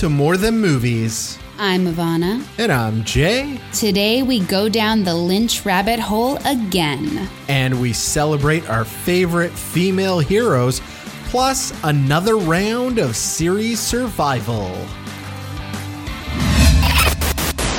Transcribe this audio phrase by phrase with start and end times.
[0.00, 1.38] Welcome to More Than Movies.
[1.58, 2.42] I'm Ivana.
[2.56, 3.60] And I'm Jay.
[3.74, 7.28] Today we go down the Lynch rabbit hole again.
[7.48, 10.80] And we celebrate our favorite female heroes,
[11.24, 14.70] plus another round of series survival.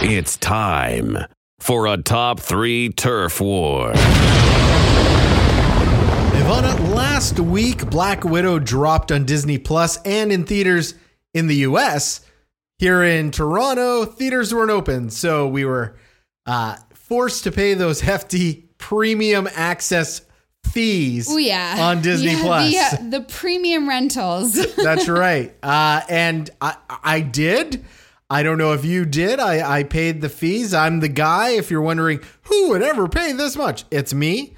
[0.03, 1.17] It's time
[1.59, 3.93] for a top three turf war.
[6.33, 10.93] Ivana, last week Black Widow dropped on Disney Plus and in theaters
[11.33, 12.21] in the US.
[12.77, 15.95] Here in Toronto, theaters weren't open, so we were
[16.45, 20.21] uh, forced to pay those hefty premium access
[20.65, 22.71] fees Oh yeah, on Disney yeah, Plus.
[22.71, 24.53] The, uh, the premium rentals.
[24.75, 25.55] That's right.
[25.61, 27.85] Uh, and I, I did.
[28.29, 29.39] I don't know if you did.
[29.39, 30.73] I, I paid the fees.
[30.73, 31.49] I'm the guy.
[31.49, 34.55] If you're wondering who would ever pay this much, it's me.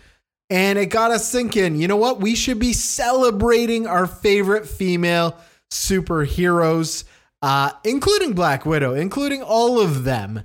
[0.49, 2.19] And it got us thinking, you know what?
[2.19, 5.35] We should be celebrating our favorite female
[5.73, 7.03] superheroes,
[7.41, 10.41] uh, including Black Widow, including all of them.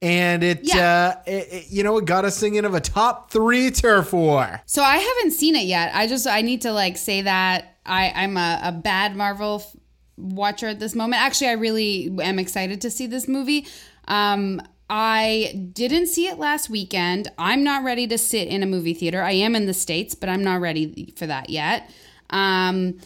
[0.00, 1.14] And it, Yeah.
[1.16, 4.60] uh, it, it- you know, it got us thinking of a top three turf war.
[4.66, 5.92] so I haven't seen it yet.
[5.94, 9.76] I just I need to like say that I I'm a, a bad Marvel f-
[10.16, 11.22] watcher at this moment.
[11.22, 13.66] Actually, I really am excited to see this movie.
[14.08, 14.60] Um,
[14.90, 17.30] I didn't see it last weekend.
[17.38, 19.22] I'm not ready to sit in a movie theater.
[19.22, 21.88] I am in the states, but I'm not ready for that yet.
[22.30, 22.98] Um,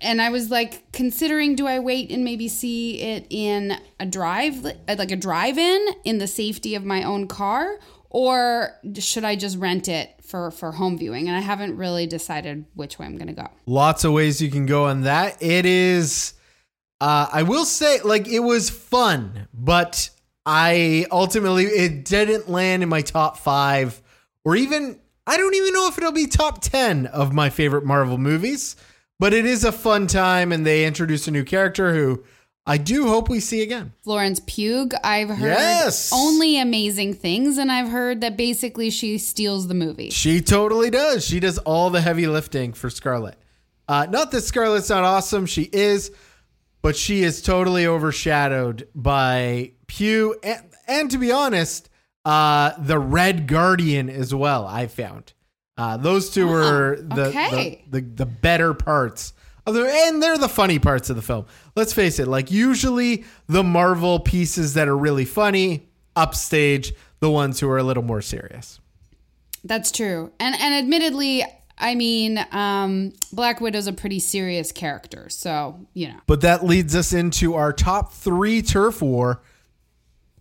[0.00, 4.62] and I was like considering do I wait and maybe see it in a drive
[4.64, 7.78] like a drive-in in the safety of my own car
[8.10, 12.64] or should I just rent it for for home viewing and I haven't really decided
[12.74, 13.48] which way I'm going to go.
[13.66, 15.42] lots of ways you can go on that.
[15.42, 16.34] It is,
[17.00, 20.10] uh, I will say, like it was fun, but
[20.44, 24.00] I ultimately it didn't land in my top five,
[24.44, 28.18] or even I don't even know if it'll be top ten of my favorite Marvel
[28.18, 28.76] movies.
[29.18, 32.22] But it is a fun time, and they introduced a new character who
[32.66, 33.92] I do hope we see again.
[34.02, 36.10] Florence Pugh, I've heard Yes.
[36.12, 40.10] only amazing things and I've heard that basically she steals the movie.
[40.10, 41.24] She totally does.
[41.24, 43.36] She does all the heavy lifting for Scarlett.
[43.88, 45.46] Uh, not that Scarlett's not awesome.
[45.46, 46.10] She is,
[46.82, 51.88] but she is totally overshadowed by Pugh, and, and to be honest,
[52.24, 54.66] uh, the Red Guardian as well.
[54.66, 55.34] I found
[55.76, 57.84] uh, those two were the, okay.
[57.90, 59.32] the, the the better parts
[59.66, 61.46] of the, and they're the funny parts of the film.
[61.74, 62.28] Let's face it.
[62.28, 67.82] Like usually, the Marvel pieces that are really funny upstage the ones who are a
[67.82, 68.80] little more serious.
[69.64, 70.32] That's true.
[70.38, 71.44] And and admittedly,
[71.78, 76.20] I mean, um, Black Widow's a pretty serious character, so you know.
[76.26, 79.42] But that leads us into our top three turf war.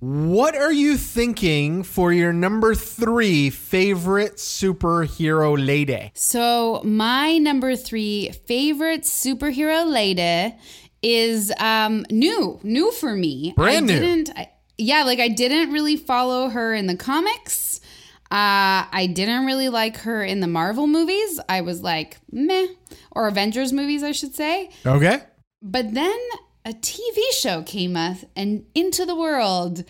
[0.05, 6.11] What are you thinking for your number three favorite superhero lady?
[6.13, 10.55] So my number three favorite superhero lady
[11.01, 13.55] is um new, new for me.
[13.55, 13.99] Brand I new.
[13.99, 17.81] Didn't, I, yeah, like I didn't really follow her in the comics.
[18.25, 21.39] Uh, I didn't really like her in the Marvel movies.
[21.49, 22.67] I was like meh,
[23.09, 24.69] or Avengers movies, I should say.
[24.85, 25.23] Okay.
[25.63, 26.19] But then
[26.65, 29.83] a TV show came up and into the world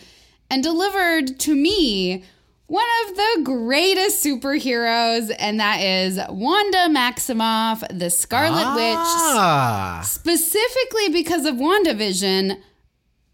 [0.49, 2.23] and delivered to me
[2.67, 8.97] one of the greatest superheroes, and that is Wanda Maximoff, the Scarlet Witch.
[8.97, 12.59] Ah, Specifically because of WandaVision,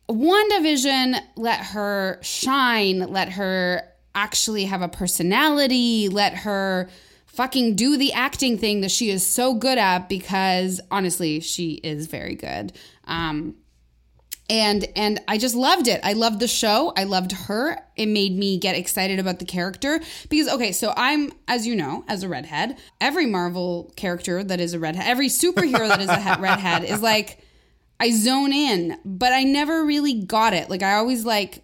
[0.10, 6.90] WandaVision let her shine, let her actually have a personality, let her
[7.28, 12.08] fucking do the acting thing that she is so good at because honestly, she is
[12.08, 12.74] very good.
[13.12, 13.56] Um
[14.50, 16.02] and and I just loved it.
[16.04, 16.92] I loved the show.
[16.98, 17.78] I loved her.
[17.96, 22.04] It made me get excited about the character because okay, so I'm as you know,
[22.08, 26.38] as a redhead, every Marvel character that is a redhead, every superhero that is a
[26.40, 27.40] redhead is like
[28.00, 30.70] I zone in, but I never really got it.
[30.70, 31.64] Like I always like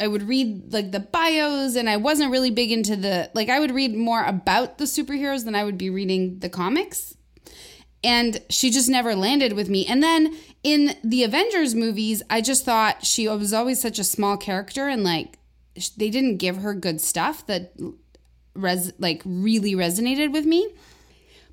[0.00, 3.60] I would read like the bios and I wasn't really big into the like I
[3.60, 7.15] would read more about the superheroes than I would be reading the comics.
[8.06, 9.84] And she just never landed with me.
[9.86, 14.36] And then in the Avengers movies, I just thought she was always such a small
[14.36, 15.38] character and like
[15.96, 17.72] they didn't give her good stuff that
[18.54, 20.72] res like really resonated with me.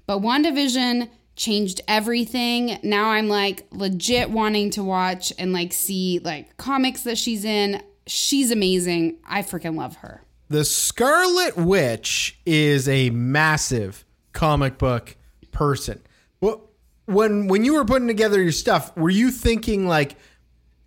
[0.05, 2.79] But WandaVision changed everything.
[2.83, 7.81] Now I'm like legit wanting to watch and like see like comics that she's in.
[8.05, 9.17] She's amazing.
[9.27, 10.21] I freaking love her.
[10.49, 15.15] the Scarlet Witch is a massive comic book
[15.51, 16.01] person.
[16.43, 16.69] Well,
[17.05, 20.17] when when you were putting together your stuff, were you thinking like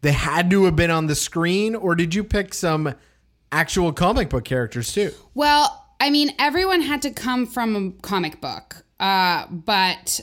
[0.02, 2.92] they had to have been on the screen, or did you pick some
[3.50, 5.12] actual comic book characters too?
[5.32, 8.84] Well, I mean, everyone had to come from a comic book.
[9.00, 10.20] Uh, but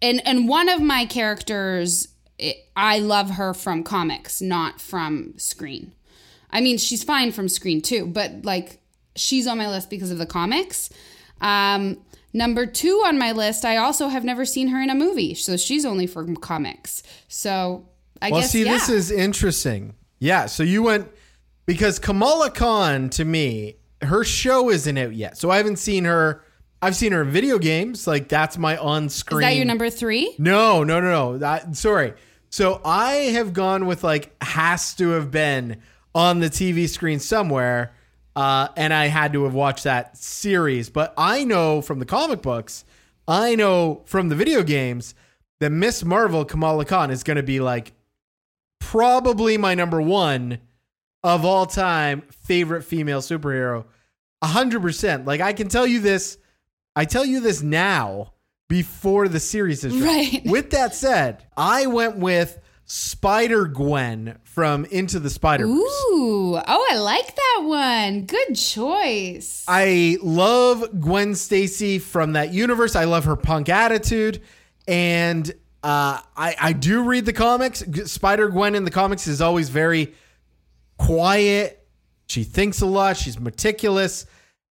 [0.00, 2.06] and and one of my characters
[2.38, 5.94] it, I love her from comics, not from screen.
[6.50, 8.80] I mean, she's fine from screen too, but like
[9.16, 10.90] she's on my list because of the comics.
[11.40, 11.98] Um,
[12.34, 15.56] number two on my list, I also have never seen her in a movie, so
[15.56, 17.02] she's only from comics.
[17.28, 17.86] So
[18.20, 18.72] I Well, guess Well, see, yeah.
[18.72, 19.94] this is interesting.
[20.18, 21.08] Yeah, so you went
[21.66, 26.42] because Kamala Khan to me, her show isn't out yet, so I haven't seen her.
[26.82, 28.06] I've seen her in video games.
[28.06, 29.40] Like that's my on screen.
[29.40, 30.34] Is that your number three?
[30.38, 31.38] No, no, no, no.
[31.38, 32.12] That, sorry.
[32.50, 35.80] So I have gone with like has to have been
[36.14, 37.94] on the TV screen somewhere,
[38.36, 40.90] uh, and I had to have watched that series.
[40.90, 42.84] But I know from the comic books,
[43.26, 45.14] I know from the video games
[45.60, 47.92] that Miss Marvel Kamala Khan is going to be like
[48.80, 50.58] probably my number one
[51.22, 53.84] of all time favorite female superhero.
[54.42, 55.24] A hundred percent.
[55.24, 56.38] Like I can tell you this.
[56.96, 58.34] I tell you this now
[58.68, 59.96] before the series is.
[59.96, 60.42] Right.
[60.44, 62.58] With that said, I went with
[62.94, 65.76] Spider Gwen from Into the Spider Verse.
[65.76, 68.24] Ooh, oh, I like that one.
[68.24, 69.64] Good choice.
[69.66, 72.94] I love Gwen Stacy from that universe.
[72.94, 74.42] I love her punk attitude,
[74.86, 75.50] and
[75.82, 77.80] uh, I I do read the comics.
[78.04, 80.14] Spider Gwen in the comics is always very
[80.96, 81.84] quiet.
[82.28, 83.16] She thinks a lot.
[83.16, 84.24] She's meticulous,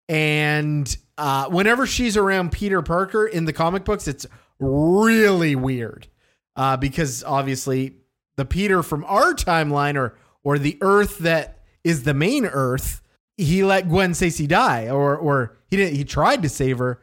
[0.08, 4.25] and uh, whenever she's around Peter Parker in the comic books, it's
[4.60, 6.08] really weird
[6.56, 7.98] uh, because obviously
[8.35, 13.01] the Peter from our timeline or or the Earth that is the main Earth,
[13.38, 15.95] he let Gwen Stacy die, or or he didn't.
[15.95, 17.01] He tried to save her.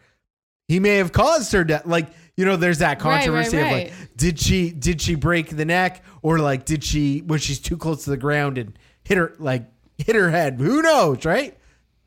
[0.68, 1.86] He may have caused her death.
[1.86, 5.50] Like you know, there's that Right, right, controversy of like, did she did she break
[5.56, 9.18] the neck, or like did she was she's too close to the ground and hit
[9.18, 9.64] her like
[9.98, 10.60] hit her head?
[10.60, 11.56] Who knows, right?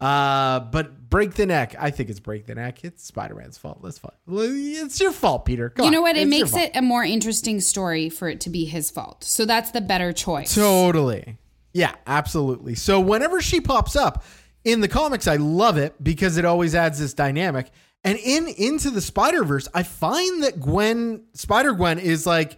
[0.03, 1.75] Uh, but break the neck.
[1.79, 2.83] I think it's break the neck.
[2.83, 3.81] It's Spider Man's fault.
[3.81, 4.11] That's fine.
[4.27, 5.71] It's your fault, Peter.
[5.77, 5.91] You on.
[5.91, 6.17] know what?
[6.17, 9.23] It It's makes it a more interesting story for it to be his fault.
[9.23, 10.53] So that's the better choice.
[10.53, 11.37] Totally.
[11.73, 12.75] Yeah, absolutely.
[12.75, 14.23] So whenever she pops up
[14.65, 17.71] in the comics, I love it because it always adds this dynamic.
[18.03, 22.57] And in Into the Spider Verse, I find that Gwen, Spider Gwen, is like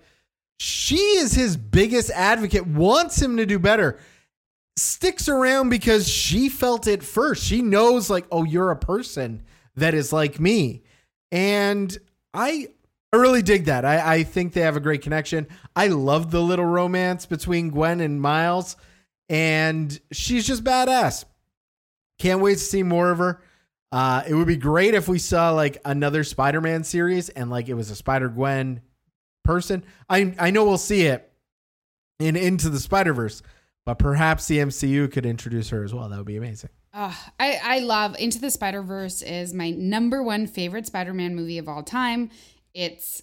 [0.57, 4.00] she is his biggest advocate, wants him to do better,
[4.77, 7.44] sticks around because she felt it first.
[7.44, 9.44] She knows, like, oh, you're a person
[9.75, 10.83] that is like me.
[11.31, 11.98] And
[12.33, 12.68] I
[13.13, 13.86] I really dig that.
[13.86, 15.48] I, I think they have a great connection.
[15.75, 18.75] I love the little romance between Gwen and Miles,
[19.30, 21.24] and she's just badass.
[22.19, 23.42] Can't wait to see more of her.
[23.92, 27.75] Uh, it would be great if we saw like another Spider-Man series and like it
[27.75, 28.81] was a Spider Gwen
[29.44, 29.83] person.
[30.10, 31.31] I I know we'll see it
[32.19, 33.42] in Into the Spider Verse,
[33.85, 36.09] but perhaps the MCU could introduce her as well.
[36.09, 36.69] That would be amazing.
[36.93, 41.35] Ugh, I, I love Into the Spider Verse is my number one favorite Spider Man
[41.35, 42.31] movie of all time.
[42.73, 43.21] It's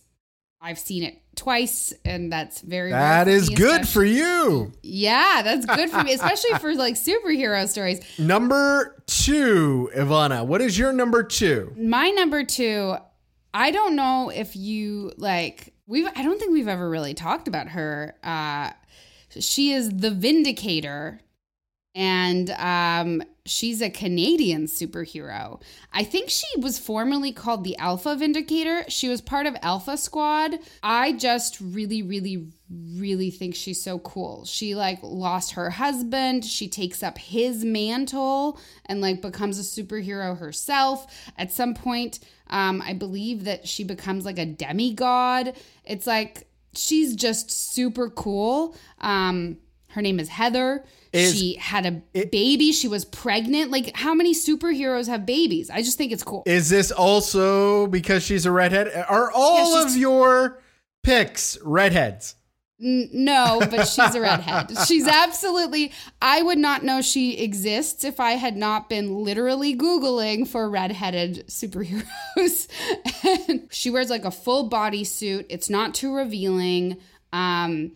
[0.61, 4.73] I've seen it twice, and that's very That is me, good for you.
[4.83, 8.01] Yeah, that's good for me, especially for like superhero stories.
[8.19, 10.47] Number two, Ivana.
[10.47, 11.75] What is your number two?
[11.77, 12.95] My number two,
[13.53, 17.69] I don't know if you like we've I don't think we've ever really talked about
[17.69, 18.15] her.
[18.23, 18.71] Uh
[19.41, 21.21] she is the Vindicator
[21.95, 25.61] and um she's a Canadian superhero.
[25.93, 28.85] I think she was formerly called the Alpha Vindicator.
[28.89, 30.59] She was part of Alpha Squad.
[30.83, 34.45] I just really really really think she's so cool.
[34.47, 40.39] She like lost her husband, she takes up his mantle and like becomes a superhero
[40.39, 41.07] herself.
[41.37, 45.55] At some point, um I believe that she becomes like a demigod.
[45.85, 48.77] It's like she's just super cool.
[49.01, 49.59] Um
[49.91, 50.85] her name is Heather.
[51.13, 52.73] Is- she had a baby.
[52.73, 53.71] She was pregnant.
[53.71, 55.69] Like, how many superheroes have babies?
[55.69, 56.43] I just think it's cool.
[56.47, 58.89] Is this also because she's a redhead?
[59.09, 60.63] Are all Yeah, of your
[61.03, 62.37] picks redheads?
[62.83, 64.77] N- no, but she's a redhead.
[64.87, 65.93] She's absolutely.
[66.21, 71.47] I would not know she exists if I had not been literally Googling for redheaded
[71.47, 72.69] superheroes.
[73.49, 76.97] and she wears like a full body suit, It's not too revealing.
[77.33, 77.93] Um,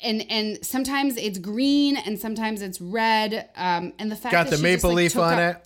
[0.00, 3.48] and and sometimes it's green and sometimes it's red.
[3.56, 5.64] Um, and the fact Got that the maple just, like, leaf on up- it.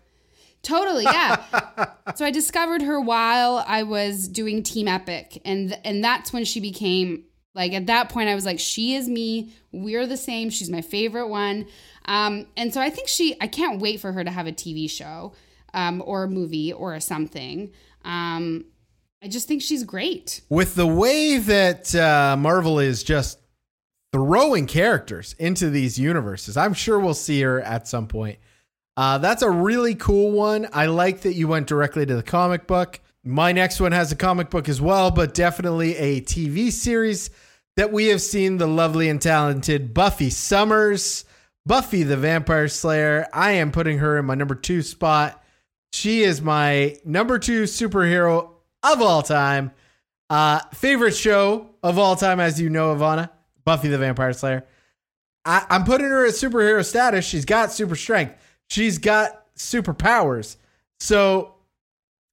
[0.63, 1.87] Totally, yeah.
[2.17, 6.59] so I discovered her while I was doing Team Epic, and and that's when she
[6.61, 7.25] became
[7.57, 9.53] like at that point I was like, she is me.
[9.73, 10.51] We're the same.
[10.51, 11.67] She's my favorite one.
[12.05, 13.37] Um, and so I think she.
[13.41, 15.33] I can't wait for her to have a TV show,
[15.75, 17.73] um, or a movie or something.
[18.05, 18.67] Um,
[19.23, 20.43] I just think she's great.
[20.51, 23.41] With the way that uh, Marvel is just
[24.13, 28.39] throwing characters into these universes, I'm sure we'll see her at some point.
[28.97, 30.69] Uh, that's a really cool one.
[30.73, 33.01] I like that you went directly to the comic book.
[33.25, 37.31] My next one has a comic book as well, but definitely a TV series
[37.77, 41.25] that we have seen the lovely and talented Buffy Summers,
[41.67, 43.27] Buffy the Vampire Slayer.
[43.33, 45.43] I am putting her in my number two spot.
[45.93, 48.51] She is my number two superhero
[48.83, 49.73] of all time.
[50.29, 53.31] Uh, favorite show of all time, as you know, Ivana,
[53.65, 54.65] Buffy the Vampire Slayer.
[55.45, 57.25] I, I'm putting her at superhero status.
[57.25, 58.35] She's got super strength.
[58.69, 60.57] She's got superpowers.
[60.99, 61.55] So,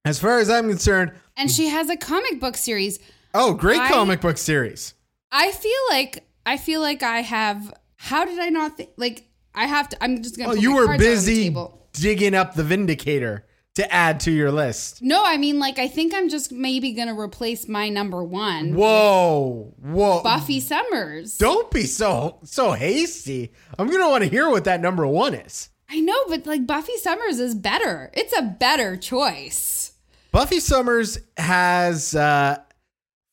[0.04, 2.98] as far as I'm concerned, And she has a comic book series.
[3.34, 4.94] oh, great I- comic book series.
[5.34, 7.74] I feel like I feel like I have.
[7.96, 8.90] How did I not think?
[8.96, 10.02] Like I have to.
[10.02, 10.50] I'm just gonna.
[10.50, 11.56] Oh, you were cards out on the busy
[11.92, 15.02] digging up the Vindicator to add to your list.
[15.02, 19.74] No, I mean like I think I'm just maybe gonna replace my number one, Whoa,
[19.82, 20.22] whoa!
[20.22, 21.36] Buffy Summers.
[21.36, 23.52] Don't be so so hasty.
[23.76, 25.68] I'm gonna want to hear what that number one is.
[25.90, 28.10] I know, but like Buffy Summers is better.
[28.14, 29.92] It's a better choice.
[30.30, 32.58] Buffy Summers has, uh,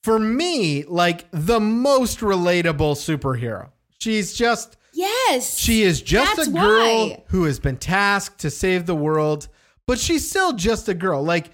[0.03, 3.69] for me, like the most relatable superhero.
[3.99, 5.57] She's just Yes.
[5.57, 7.23] She is just a girl why.
[7.27, 9.47] who has been tasked to save the world,
[9.87, 11.23] but she's still just a girl.
[11.23, 11.51] Like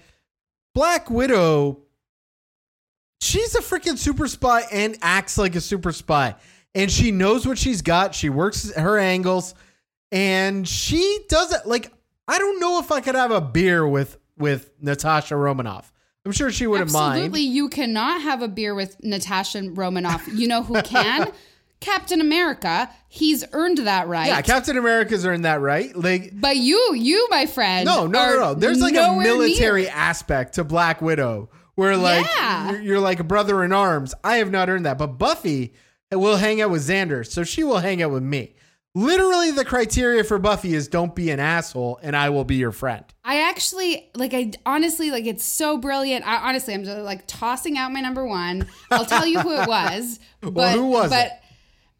[0.74, 1.82] Black Widow,
[3.20, 6.34] she's a freaking super spy and acts like a super spy.
[6.74, 8.14] And she knows what she's got.
[8.14, 9.54] She works her angles
[10.10, 11.92] and she doesn't like
[12.26, 15.92] I don't know if I could have a beer with with Natasha Romanoff.
[16.28, 17.18] I'm sure she wouldn't Absolutely, mind.
[17.20, 20.28] Absolutely, you cannot have a beer with Natasha Romanoff.
[20.28, 21.32] You know who can?
[21.80, 22.90] Captain America.
[23.08, 24.26] He's earned that right.
[24.26, 25.96] Yeah, Captain America's earned that right.
[25.96, 27.86] Like but you, you, my friend.
[27.86, 28.54] No, no, no, no.
[28.54, 29.90] There's like a military near.
[29.94, 32.72] aspect to Black Widow where like Yeah.
[32.72, 34.14] you're, you're like a brother in arms.
[34.22, 35.72] I have not earned that, but Buffy
[36.12, 38.54] will hang out with Xander, so she will hang out with me.
[38.98, 42.72] Literally, the criteria for Buffy is don't be an asshole, and I will be your
[42.72, 43.04] friend.
[43.24, 44.34] I actually like.
[44.34, 45.24] I honestly like.
[45.24, 46.26] It's so brilliant.
[46.26, 48.66] I honestly, I'm just like tossing out my number one.
[48.90, 50.18] I'll tell you who it was.
[50.40, 51.32] But, who was but, it?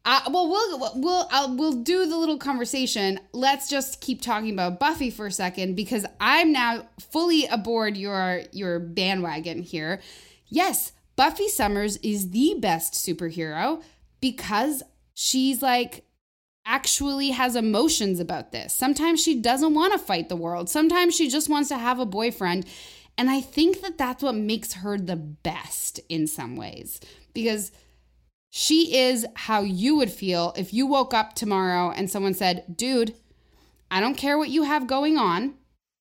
[0.05, 3.21] Uh, well, we'll we'll I'll, we'll do the little conversation.
[3.33, 8.43] Let's just keep talking about Buffy for a second because I'm now fully aboard your
[8.51, 10.01] your bandwagon here.
[10.49, 13.85] Yes, Buffy Summers is the best superhero
[14.21, 14.83] because
[15.15, 16.05] she's like
[16.69, 18.75] actually has emotions about this.
[18.75, 20.69] Sometimes she doesn't want to fight the world.
[20.69, 22.67] Sometimes she just wants to have a boyfriend.
[23.17, 27.01] And I think that that's what makes her the best in some ways
[27.33, 27.73] because
[28.51, 33.15] she is how you would feel if you woke up tomorrow and someone said, Dude,
[33.91, 35.55] I don't care what you have going on.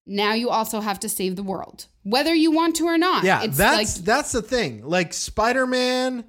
[0.05, 3.23] Now you also have to save the world, whether you want to or not.
[3.23, 4.85] Yeah, it's that's like, that's the thing.
[4.85, 6.25] Like Spider Man,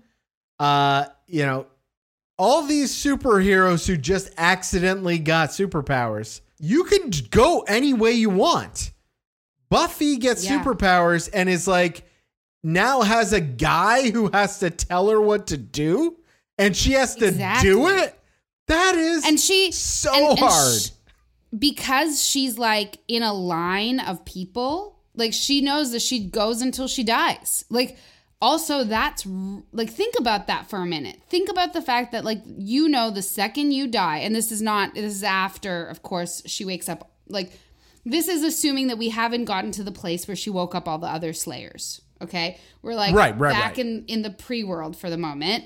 [0.59, 1.67] uh, you know,
[2.39, 6.41] all these superheroes who just accidentally got superpowers.
[6.59, 8.93] You can go any way you want.
[9.71, 10.63] Buffy gets Yeah.
[10.63, 12.05] superpowers and is like
[12.63, 16.17] now has a guy who has to tell her what to do,
[16.57, 17.71] and she has to Exactly.
[17.71, 18.19] do it.
[18.69, 20.91] That is and she so and- and hard.
[21.59, 26.87] because she's like in a line of people like she knows that she goes until
[26.87, 27.97] she dies like
[28.41, 29.27] also that's
[29.73, 31.21] like think about that for a minute.
[31.29, 34.63] Think about the fact that like you know the second you die and this is
[34.63, 37.53] not this is after of course she wakes up like
[38.05, 40.99] this is assuming that we haven't gotten to the place where she woke up all
[40.99, 42.59] the other slayers okay?
[42.83, 43.79] We're like Right, right, back right.
[43.79, 45.65] in in the pre-world for the moment.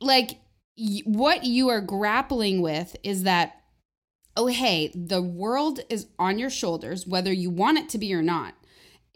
[0.00, 0.38] Like
[0.76, 3.60] y- what you are grappling with is that
[4.36, 8.22] oh hey the world is on your shoulders whether you want it to be or
[8.22, 8.54] not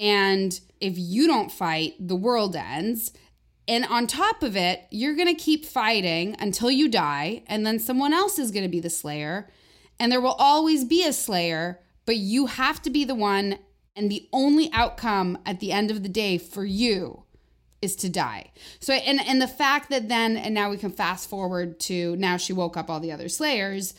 [0.03, 3.13] and if you don't fight the world ends
[3.67, 7.79] and on top of it you're going to keep fighting until you die and then
[7.79, 9.49] someone else is going to be the slayer
[9.99, 13.57] and there will always be a slayer but you have to be the one
[13.95, 17.23] and the only outcome at the end of the day for you
[17.83, 18.53] is to die.
[18.81, 22.37] So and and the fact that then and now we can fast forward to now
[22.37, 23.95] she woke up all the other slayers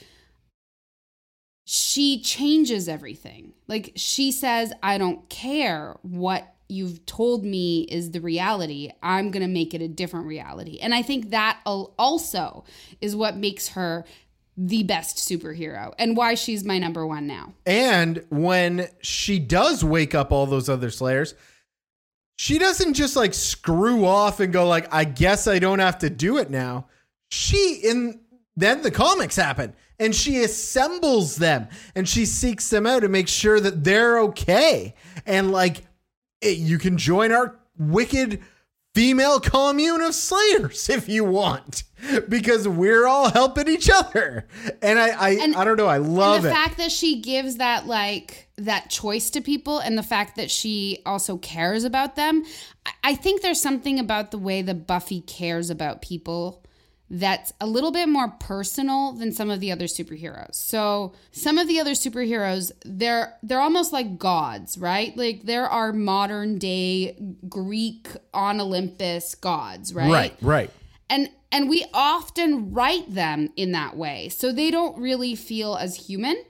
[1.66, 3.54] she changes everything.
[3.68, 8.90] Like she says I don't care what you've told me is the reality.
[9.04, 10.80] I'm going to make it a different reality.
[10.80, 12.64] And I think that also
[13.00, 14.06] is what makes her
[14.58, 17.54] the best superhero and why she's my number 1 now.
[17.66, 21.36] And when she does wake up all those other slayers,
[22.38, 26.10] she doesn't just like screw off and go like, I guess I don't have to
[26.10, 26.88] do it now.
[27.30, 28.22] She in
[28.56, 33.32] then the comics happen and she assembles them and she seeks them out and makes
[33.32, 34.96] sure that they're okay.
[35.26, 35.84] And like
[36.42, 38.42] it, you can join our wicked
[38.96, 41.84] female commune of slayers if you want
[42.30, 44.46] because we're all helping each other
[44.84, 47.20] and i i, And- I don't know i love and the it fact that she
[47.22, 52.16] gives that like that choice to people and the fact that she also cares about
[52.16, 52.44] them
[52.86, 56.64] I- i think there's something about the way that buffy cares about people
[57.14, 60.56] that's a little bit more personal than some of the other superheroes.
[60.56, 65.16] So some of the other superheroes they're they're almost like gods right?
[65.16, 67.16] Like there are modern day
[67.48, 70.12] greek on olympus gods right?
[70.12, 70.72] Right right.
[71.08, 74.30] And and we often write them in that way.
[74.30, 76.44] So they don't really feel as human.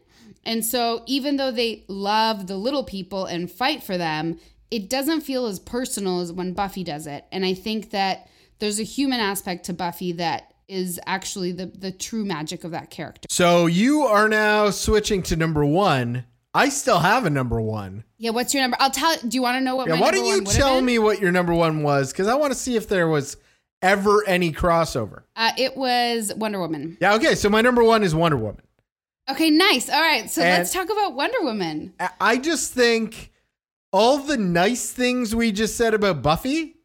[0.45, 4.39] And so even though they love the little people and fight for them
[4.71, 7.25] it doesn't feel as personal as when buffy does it.
[7.33, 8.29] And i think that
[8.59, 12.89] there's a human aspect to buffy that is actually the the true magic of that
[12.89, 13.27] character.
[13.29, 16.25] So you are now switching to number one.
[16.55, 18.03] I still have a number one.
[18.17, 20.25] Yeah what's your number i'll tell do you want to know what yeah why don't
[20.25, 22.11] you tell me what your number one was?
[22.11, 23.37] Because i want to see if there was
[23.81, 25.23] ever any crossover.
[25.35, 26.97] Uh, it was wonder woman.
[27.01, 28.61] Yeah okay so my number one is wonder woman.
[29.29, 31.93] Okay nice all right so And- let's talk about wonder woman.
[32.19, 33.31] I just think
[33.91, 36.77] all the nice things we just said about Buffy,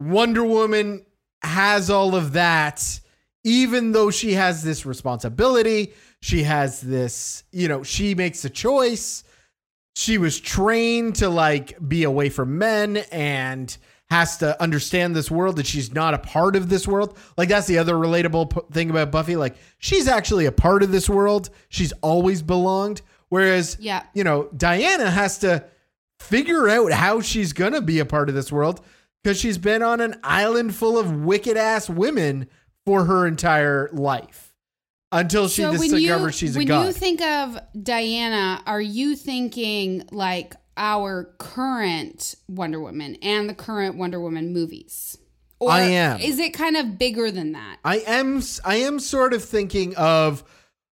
[0.00, 1.04] Wonder Woman
[1.42, 3.00] has all of that,
[3.44, 5.92] even though she has this responsibility.
[6.20, 9.22] She has this, you know, she makes a choice.
[9.94, 13.76] She was trained to like be away from men and
[14.10, 17.16] has to understand this world that she's not a part of this world.
[17.36, 19.36] Like that's the other relatable p- thing about Buffy.
[19.36, 21.50] Like she's actually a part of this world.
[21.68, 23.02] She's always belonged.
[23.28, 24.02] Whereas, Yeah.
[24.14, 25.64] you know, Diana has to
[26.18, 28.80] figure out how she's gonna be a part of this world
[29.22, 32.48] because she's been on an island full of wicked ass women
[32.86, 34.54] for her entire life
[35.12, 36.78] until she discovers she's a when god.
[36.78, 43.54] When you think of Diana, are you thinking like our current Wonder Woman and the
[43.54, 45.18] current Wonder Woman movies?
[45.60, 46.20] Or I am.
[46.20, 47.78] Is it kind of bigger than that?
[47.84, 50.44] I am I am sort of thinking of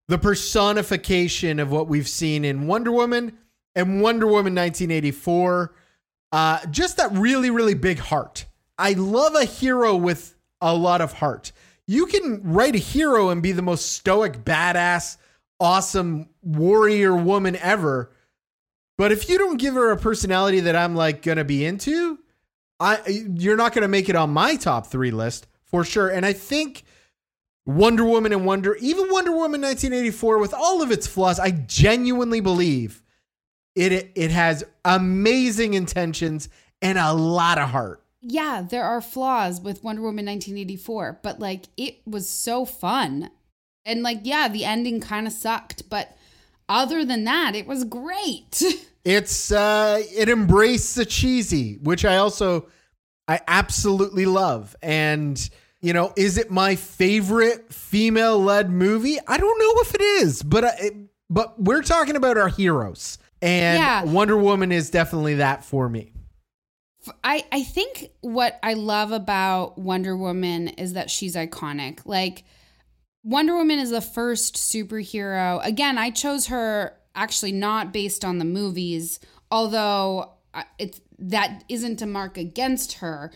[0.08, 3.36] the personification of what we've seen in Wonder Woman
[3.74, 5.74] and Wonder Woman 1984.
[6.34, 8.46] Uh, just that really, really big heart.
[8.76, 11.52] I love a hero with a lot of heart.
[11.86, 15.16] You can write a hero and be the most stoic, badass,
[15.60, 18.10] awesome warrior woman ever.
[18.98, 22.18] But if you don't give her a personality that I'm like gonna be into,
[22.80, 22.98] I
[23.36, 26.08] you're not gonna make it on my top three list for sure.
[26.08, 26.82] And I think
[27.64, 32.40] Wonder Woman and Wonder, even Wonder Woman 1984, with all of its flaws, I genuinely
[32.40, 33.03] believe
[33.74, 36.48] it it has amazing intentions
[36.80, 38.02] and a lot of heart.
[38.20, 43.30] Yeah, there are flaws with Wonder Woman 1984, but like it was so fun.
[43.84, 46.16] And like, yeah, the ending kind of sucked, but
[46.68, 48.62] other than that, it was great.
[49.04, 52.68] It's uh it embraced the cheesy, which I also
[53.28, 54.74] I absolutely love.
[54.80, 55.38] And
[55.82, 59.18] you know, is it my favorite female-led movie?
[59.26, 60.90] I don't know if it is, but I,
[61.28, 63.18] but we're talking about our heroes.
[63.44, 64.04] And Yeah.
[64.04, 66.12] Wonder Woman is definitely that for me.
[67.22, 72.00] I, I think what I love about Wonder Woman is that she's iconic.
[72.06, 72.44] Like,
[73.22, 75.64] Wonder Woman is the first superhero.
[75.64, 82.00] Again, I chose her actually not based on the movies, although uh, it's that isn't
[82.00, 83.30] a mark against her.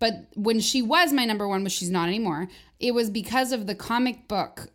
[0.00, 2.48] But when she was my number one, which she's not anymore,
[2.80, 4.68] it was because of the comic book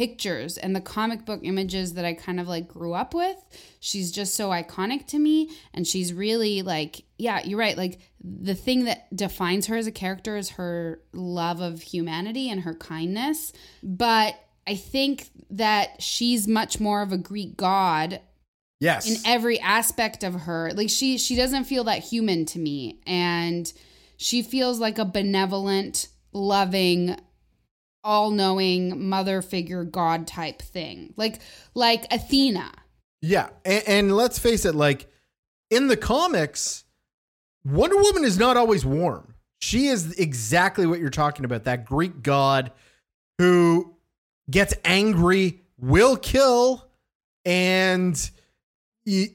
[0.00, 3.36] pictures and the comic book images that I kind of like grew up with.
[3.80, 5.50] She's just so iconic to me.
[5.74, 7.76] And she's really like, yeah, you're right.
[7.76, 12.62] Like the thing that defines her as a character is her love of humanity and
[12.62, 13.52] her kindness.
[13.82, 14.36] But
[14.66, 18.22] I think that she's much more of a Greek god
[18.80, 19.06] Yes.
[19.06, 20.72] in every aspect of her.
[20.72, 23.70] Like she she doesn't feel that human to me and
[24.16, 27.18] she feels like a benevolent, loving,
[28.02, 31.14] all-knowing mother figure god type thing.
[31.16, 31.40] Like
[31.74, 32.72] like Athena.
[33.22, 35.10] Yeah, and, and let's face it, like
[35.70, 36.84] in the comics,
[37.64, 39.34] Wonder Woman is not always warm.
[39.60, 41.64] She is exactly what you're talking about.
[41.64, 42.72] That Greek god
[43.38, 43.94] who
[44.50, 46.86] gets angry, will kill,
[47.44, 48.30] and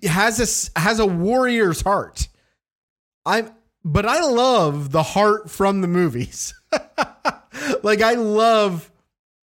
[0.03, 2.27] has a has a warrior's heart.
[3.25, 3.51] I'm,
[3.83, 6.53] but I love the heart from the movies.
[7.83, 8.91] like I love,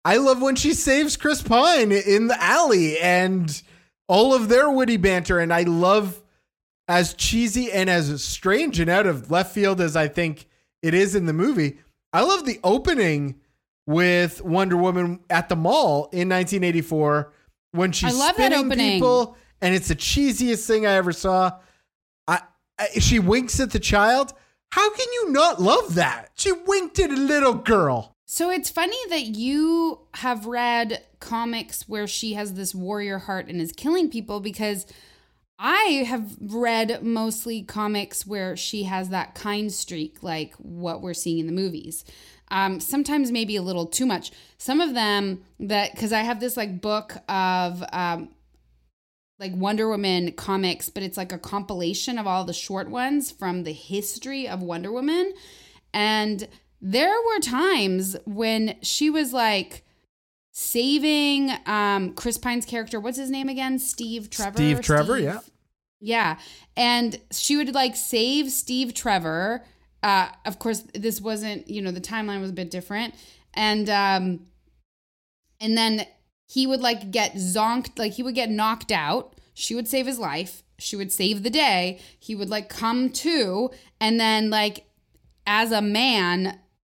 [0.04, 3.62] I love when she saves Chris Pine in the alley and
[4.08, 6.22] all of their witty banter, and I love
[6.88, 10.46] as cheesy and as strange and out of left field as I think
[10.82, 11.78] it is in the movie.
[12.12, 13.40] I love the opening
[13.86, 17.32] with Wonder Woman at the mall in 1984
[17.72, 18.92] when she's I love that spinning opening.
[18.92, 21.52] people, and it's the cheesiest thing I ever saw.
[22.28, 22.42] I,
[22.78, 24.32] I she winks at the child.
[24.74, 26.32] How can you not love that?
[26.34, 28.16] She winked at a little girl.
[28.26, 33.60] So it's funny that you have read comics where she has this warrior heart and
[33.60, 34.84] is killing people because
[35.60, 41.38] I have read mostly comics where she has that kind streak, like what we're seeing
[41.38, 42.04] in the movies.
[42.48, 44.32] Um, sometimes maybe a little too much.
[44.58, 48.30] Some of them that because I have this like book of um,
[49.38, 53.64] like Wonder Woman comics, but it's like a compilation of all the short ones from
[53.64, 55.34] the history of Wonder Woman,
[55.92, 56.48] and
[56.80, 59.84] there were times when she was like
[60.52, 63.00] saving um Chris Pine's character.
[63.00, 63.78] What's his name again?
[63.78, 64.56] Steve Trevor.
[64.56, 65.40] Steve Trevor, yeah.
[66.00, 66.38] Yeah.
[66.76, 69.64] And she would like save Steve Trevor.
[70.02, 73.14] Uh, of course, this wasn't, you know, the timeline was a bit different.
[73.54, 74.46] And um
[75.60, 76.06] and then
[76.46, 79.34] he would like get zonked, like he would get knocked out.
[79.54, 80.62] She would save his life.
[80.78, 82.00] She would save the day.
[82.18, 84.86] He would like come to and then like
[85.46, 86.58] as a man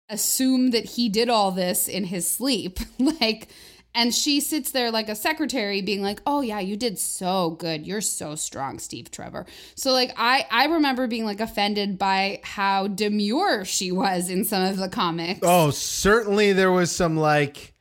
[0.09, 2.78] assume that he did all this in his sleep.
[2.98, 3.48] like
[3.94, 7.87] and she sits there like a secretary being like, "Oh yeah, you did so good.
[7.87, 12.88] You're so strong, Steve Trevor." So like I I remember being like offended by how
[12.88, 15.40] demure she was in some of the comics.
[15.42, 17.73] Oh, certainly there was some like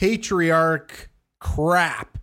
[0.00, 1.10] patriarch
[1.40, 2.18] crap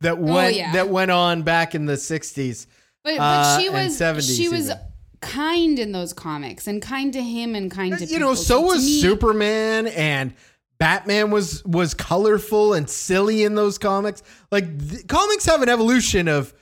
[0.00, 0.72] that went Oh, yeah.
[0.72, 2.66] that went on back in the 60s.
[3.04, 4.78] but but uh, she was 70s she was even.
[5.20, 8.36] kind in those comics and kind to him and kind to you know, people.
[8.36, 10.34] so was me- Superman and
[10.78, 14.22] Batman was was colorful and silly in those comics.
[14.50, 16.52] Like th- comics have an evolution of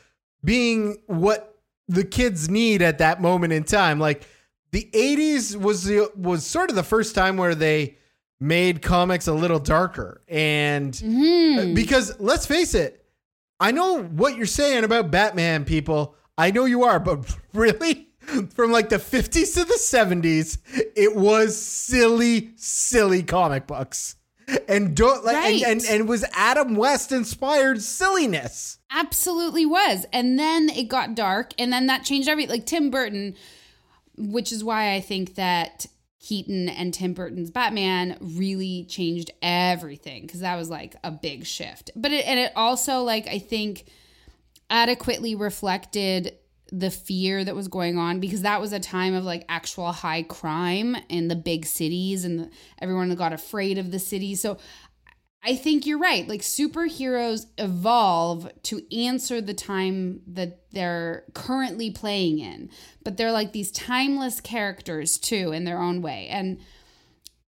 [0.45, 4.01] being what the kids need at that moment in time.
[4.01, 4.27] Like
[4.73, 7.97] the 80s was the was sort of the first time where they
[8.41, 11.75] made comics a little darker and Mhm.
[11.75, 13.05] because let's face it,
[13.61, 16.15] I know what you're saying about Batman people.
[16.37, 18.07] I know you are, but really
[18.55, 20.59] from like the 50s to the 70s,
[20.95, 24.15] it was silly, silly comic books.
[24.69, 25.63] And don't like and, Right.
[25.65, 28.79] and, and it was Adam West inspired silliness.
[28.91, 33.35] absolutely was and then it got dark and then that changed everything like tim burton
[34.17, 35.85] which is why i think that
[36.29, 41.91] keaton and tim burton's batman really changed everything because that was like a big shift.
[41.97, 43.87] But it and it also like i think
[44.69, 46.35] adequately reflected
[46.71, 50.23] the fear that was going on because that was a time of like actual high
[50.23, 54.35] crime in the big cities and the, everyone got afraid of the city.
[54.35, 54.59] So
[55.43, 56.27] I think you're right.
[56.27, 62.71] Like superheroes evolve to answer the time that they're currently playing in,
[63.05, 66.27] but they're like these timeless characters too in their own way.
[66.29, 66.61] And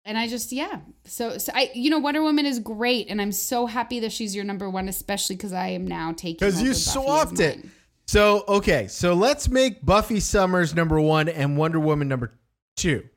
[0.05, 0.81] and I just yeah.
[1.05, 4.35] So so I you know Wonder Woman is great, and I'm so happy that she's
[4.35, 7.59] your number one, especially because I am now taking Because you swapped it.
[8.07, 12.39] So okay, so let's make Buffy Summers number one and Wonder Woman number
[12.77, 13.09] two.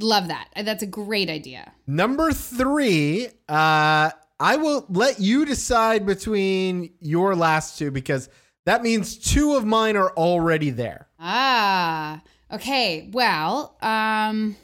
[0.00, 0.48] Love that.
[0.64, 1.72] That's a great idea.
[1.86, 8.28] Number three, uh, I will let you decide between your last two because
[8.64, 11.08] that means two of mine are already there.
[11.18, 12.20] Ah,
[12.52, 13.08] okay.
[13.12, 14.56] Well, um,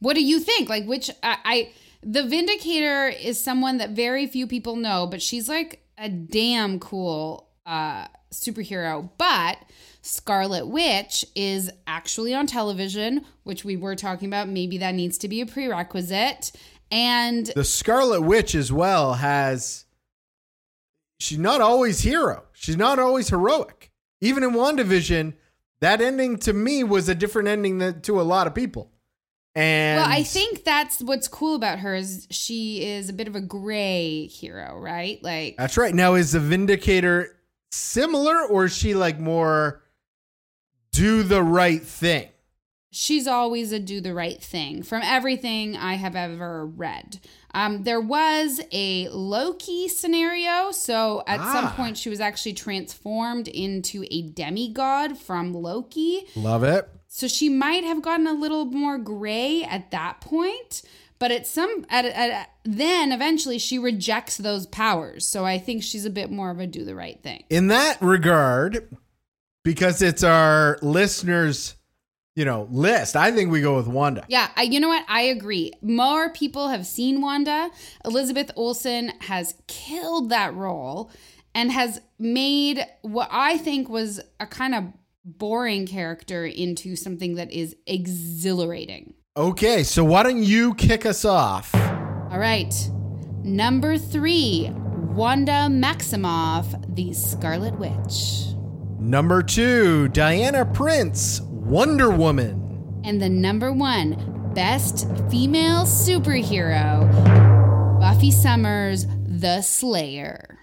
[0.00, 0.68] what do you think?
[0.68, 5.48] Like, which I, I the Vindicator is someone that very few people know, but she's
[5.48, 9.08] like a damn cool uh superhero.
[9.18, 9.58] But
[10.02, 14.48] Scarlet Witch is actually on television, which we were talking about.
[14.48, 16.52] Maybe that needs to be a prerequisite.
[16.90, 19.86] And The Scarlet Witch as well has.
[21.20, 22.44] She's not always hero.
[22.52, 23.90] She's not always heroic.
[24.20, 25.34] Even in WandaVision,
[25.80, 28.90] that ending to me was a different ending than to a lot of people.
[29.54, 33.36] And well, I think that's what's cool about her is she is a bit of
[33.36, 35.22] a gray hero, right?
[35.22, 35.94] Like That's right.
[35.94, 37.38] Now, is the Vindicator
[37.70, 39.82] similar or is she like more
[40.92, 42.28] do the right thing?
[42.94, 47.20] she's always a do the right thing from everything I have ever read.
[47.54, 50.72] Um, there was a Loki scenario.
[50.72, 51.74] So at some Ah.
[51.74, 56.26] point, she was actually transformed into a demigod from Loki.
[56.36, 56.86] Love it.
[57.08, 60.82] So she might have gotten a little more gray at that point.
[61.18, 65.26] But at some, at, at, then eventually she rejects those powers.
[65.26, 67.44] So I think she's a bit more of a do the right thing.
[67.48, 68.86] In that regard,
[69.64, 71.76] because it's our listeners,
[72.34, 74.24] you know, list, I think we go with Wanda.
[74.28, 75.04] Yeah, I, you know what?
[75.08, 75.72] I agree.
[75.82, 77.70] More people have seen Wanda.
[78.04, 81.10] Elizabeth Olsen has killed that role
[81.54, 84.84] and has made what I think was a kind of
[85.24, 89.14] boring character into something that is exhilarating.
[89.36, 91.74] Okay, so why don't you kick us off?
[91.74, 92.74] All right.
[93.44, 98.51] Number three Wanda Maximoff, the Scarlet Witch.
[99.02, 103.02] Number two, Diana Prince, Wonder Woman.
[103.04, 107.10] And the number one best female superhero,
[107.98, 110.56] Buffy Summers, the Slayer.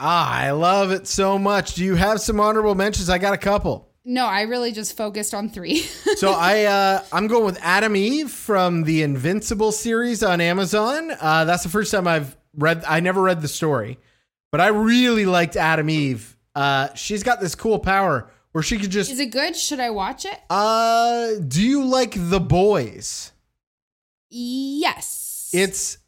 [0.00, 1.76] Ah, I love it so much.
[1.76, 3.08] Do you have some honorable mentions?
[3.08, 3.88] I got a couple.
[4.04, 5.78] No, I really just focused on three.
[6.16, 11.12] so I uh, I'm going with Atom Eve from the Invincible series on Amazon.
[11.20, 12.82] Uh, that's the first time I've read.
[12.84, 14.00] I never read the story,
[14.50, 16.35] but I really liked Atom Eve.
[16.56, 19.10] Uh, she's got this cool power where she could just.
[19.10, 19.54] Is it good?
[19.54, 20.40] Should I watch it?
[20.48, 23.32] Uh, do you like The Boys?
[24.30, 25.50] Yes.
[25.52, 25.98] It's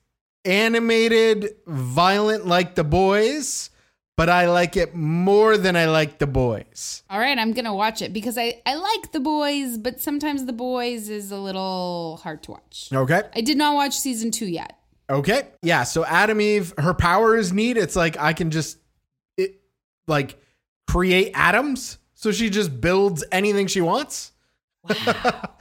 [0.47, 3.69] animated, violent like The Boys,
[4.17, 7.03] but I like it more than I like The Boys.
[7.11, 10.55] All right, I'm gonna watch it because I I like The Boys, but sometimes The
[10.55, 12.89] Boys is a little hard to watch.
[12.91, 13.21] Okay.
[13.35, 14.79] I did not watch season two yet.
[15.11, 15.49] Okay.
[15.63, 15.85] Yeah.
[15.85, 17.77] So Atom Eve, her power is neat.
[17.77, 18.79] It's like I can just
[20.09, 20.41] like
[20.87, 21.99] create atoms.
[22.15, 24.33] So she just builds anything she wants.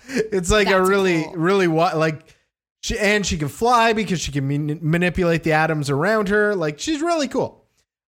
[0.07, 1.33] it's like a really, cool.
[1.33, 2.35] really what like
[2.81, 6.55] she and she can fly because she can man- manipulate the atoms around her.
[6.55, 7.65] Like she's really cool.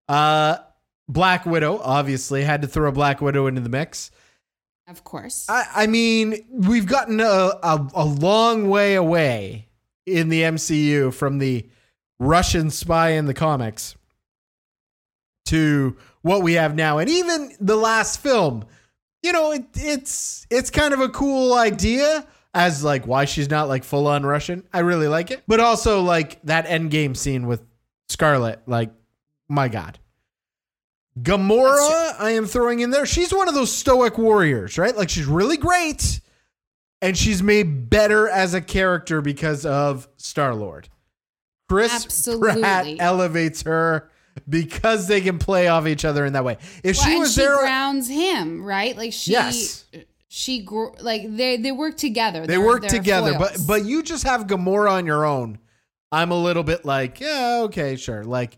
[0.07, 0.57] Uh,
[1.07, 4.11] Black Widow obviously had to throw Black Widow into the mix.
[4.87, 5.45] Of course.
[5.49, 7.23] I, I mean, we've gotten a,
[7.61, 9.67] a, a long way away
[10.05, 11.67] in the MCU from the
[12.19, 13.95] Russian spy in the comics
[15.45, 16.97] to what we have now.
[16.97, 18.65] And even the last film,
[19.23, 23.67] you know, it, it's it's kind of a cool idea as like why she's not
[23.67, 24.63] like full on Russian.
[24.73, 25.43] I really like it.
[25.47, 27.61] But also like that end game scene with
[28.07, 28.91] Scarlett, like
[29.47, 29.99] my god.
[31.19, 33.05] Gamora, I am throwing in there.
[33.05, 34.95] She's one of those stoic warriors, right?
[34.95, 36.21] Like she's really great,
[37.01, 40.87] and she's made better as a character because of Star Lord.
[41.67, 42.61] Chris Absolutely.
[42.61, 44.09] Pratt elevates her
[44.47, 46.57] because they can play off each other in that way.
[46.83, 48.95] If Well, she was she there, grounds him, right?
[48.95, 49.85] Like she, Yes.
[50.27, 50.65] she
[51.01, 52.41] like they they work together.
[52.41, 53.33] they They're- work they're together.
[53.37, 53.65] But foils.
[53.65, 55.57] but you just have Gamora on your own.
[56.11, 58.23] I'm a little bit like, yeah, okay, sure.
[58.23, 58.57] Like,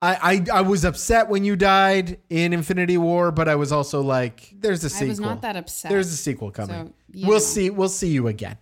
[0.00, 4.00] I I, I was upset when you died in Infinity War, but I was also
[4.02, 5.06] like, there's a sequel.
[5.06, 5.90] I was not that upset.
[5.90, 6.86] There's a sequel coming.
[6.86, 6.92] So,
[7.26, 7.38] we'll know.
[7.38, 7.70] see.
[7.70, 8.56] We'll see you again.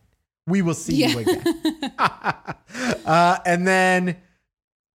[0.46, 1.08] We will see Yeah.
[1.08, 1.62] you again.
[3.06, 4.16] uh, and then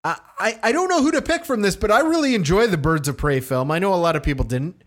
[0.04, 3.08] I, I don't know who to pick from this, but I really enjoy the Birds
[3.08, 3.70] of Prey film.
[3.70, 4.84] I know a lot of people didn't.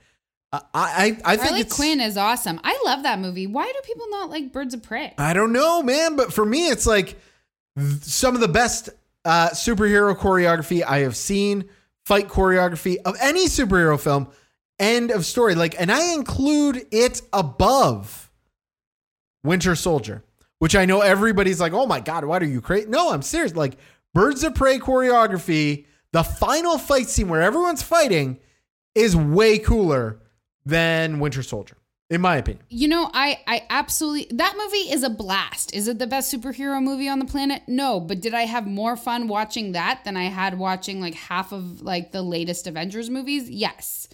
[0.52, 2.60] I I, I think Harley it's Quinn is awesome.
[2.64, 3.46] I love that movie.
[3.46, 5.14] Why do people not like Birds of Prey?
[5.18, 7.18] I don't know, man, but for me, it's like
[8.00, 8.90] some of the best
[9.24, 11.68] uh, superhero choreography I have seen,
[12.04, 14.28] fight choreography of any superhero film.
[14.78, 15.54] End of story.
[15.54, 18.30] Like, and I include it above
[19.44, 20.24] Winter Soldier,
[20.58, 22.88] which I know everybody's like, oh my God, what are you crazy?
[22.88, 23.54] No, I'm serious.
[23.54, 23.76] Like,
[24.14, 28.38] Birds of Prey choreography, the final fight scene where everyone's fighting
[28.94, 30.20] is way cooler
[30.66, 31.76] than Winter Soldier,
[32.10, 32.64] in my opinion.
[32.68, 35.74] You know, I I absolutely that movie is a blast.
[35.74, 37.62] Is it the best superhero movie on the planet?
[37.66, 41.52] No, but did I have more fun watching that than I had watching like half
[41.52, 43.48] of like the latest Avengers movies?
[43.48, 44.08] Yes.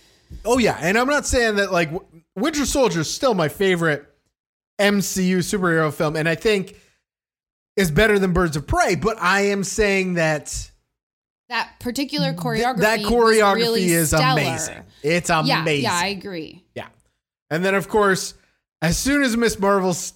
[0.45, 1.91] Oh yeah, and I'm not saying that like
[2.37, 4.07] Winter Soldier is still my favorite
[4.79, 6.77] MCU superhero film, and I think
[7.79, 8.95] is better than Birds of Prey.
[8.97, 10.71] But I am saying that
[11.49, 14.41] That particular choreography that choreography really is stellar.
[14.41, 14.83] amazing.
[15.03, 15.67] It's amazing.
[15.85, 16.64] yeah, yeah, I agree.
[16.75, 16.88] Yeah.
[17.51, 18.35] And then of course,
[18.83, 20.12] as soon as Miss Marvel's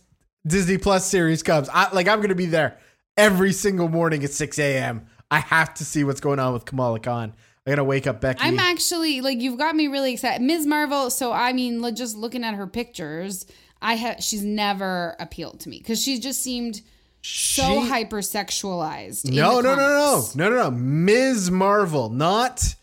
[0.47, 2.79] Disney Plus series comes, I like I'm gonna be there
[3.17, 5.07] every single morning at 6 a.m.
[5.31, 7.33] I have to see what's going on with Kamala Khan.
[7.67, 8.41] I gotta wake up Becky.
[8.43, 10.43] I'm actually like you've got me really excited.
[10.43, 10.67] Ms.
[10.67, 13.47] Marvel, so I mean, like, just looking at her pictures,
[13.81, 16.83] I have she's never appealed to me because she just seemed
[17.23, 19.31] so She- hypersexualized.
[19.33, 20.71] No, no, no, no, no, no, no.
[20.71, 21.51] Ms.
[21.51, 22.75] Marvel, not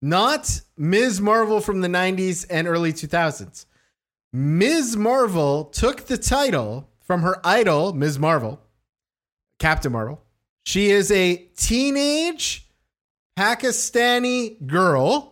[0.00, 1.20] not Ms.
[1.20, 3.66] Marvel from the 90s and early 2000s.
[4.32, 4.96] Ms.
[4.96, 8.18] Marvel took the title from her idol, Ms.
[8.18, 8.60] Marvel,
[9.58, 10.22] Captain Marvel.
[10.64, 12.66] She is a teenage
[13.38, 15.31] Pakistani girl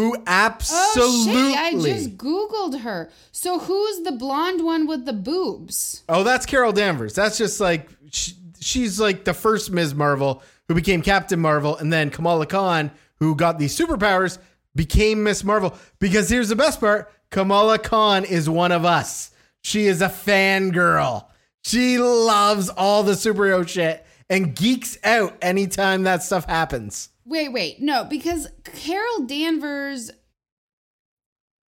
[0.00, 1.58] who absolutely Oh shit!
[1.58, 3.10] I just googled her.
[3.32, 6.04] So who's the blonde one with the boobs?
[6.08, 7.14] Oh, that's Carol Danvers.
[7.14, 9.94] That's just like she, she's like the first Ms.
[9.94, 14.38] Marvel who became Captain Marvel, and then Kamala Khan, who got these superpowers,
[14.74, 15.76] became Miss Marvel.
[15.98, 19.32] Because here's the best part: Kamala Khan is one of us.
[19.60, 21.26] She is a fangirl.
[21.62, 27.10] She loves all the superhero shit and geeks out anytime that stuff happens.
[27.24, 30.10] Wait, wait, no, because Carol Danvers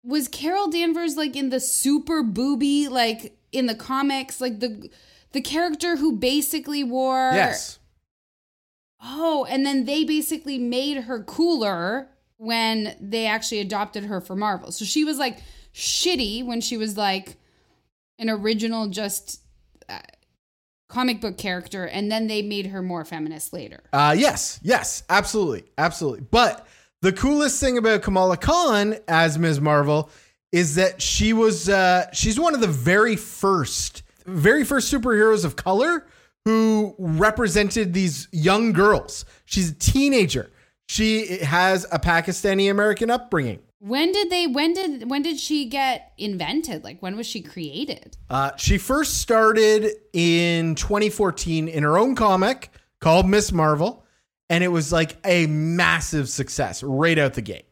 [0.05, 4.91] was Carol Danvers like in the super booby, like in the comics, like the
[5.33, 7.79] the character who basically wore Yes.
[9.01, 14.73] Oh, and then they basically made her cooler when they actually adopted her for Marvel.
[14.73, 15.39] So she was like
[15.73, 17.37] shitty when she was like
[18.19, 19.41] an original just
[19.89, 20.01] uh,
[20.89, 23.83] comic book character and then they made her more feminist later.
[23.93, 26.21] Uh, yes, yes, absolutely, absolutely.
[26.31, 26.67] But
[27.03, 29.61] the coolest thing about Kamala Khan as Ms.
[29.61, 30.11] Marvel
[30.51, 35.57] is that she was uh, she's one of the very first, very first superheroes of
[35.57, 36.07] color
[36.45, 39.27] who represented these young girls.
[39.45, 40.51] She's a teenager.
[40.89, 43.61] She has a Pakistani American upbringing.
[43.81, 46.83] When did they when did when did she get invented?
[46.83, 48.17] Like when was she created?
[48.29, 54.05] Uh, she first started in 2014 in her own comic called Miss Marvel,
[54.51, 57.67] and it was like a massive success right out the gate.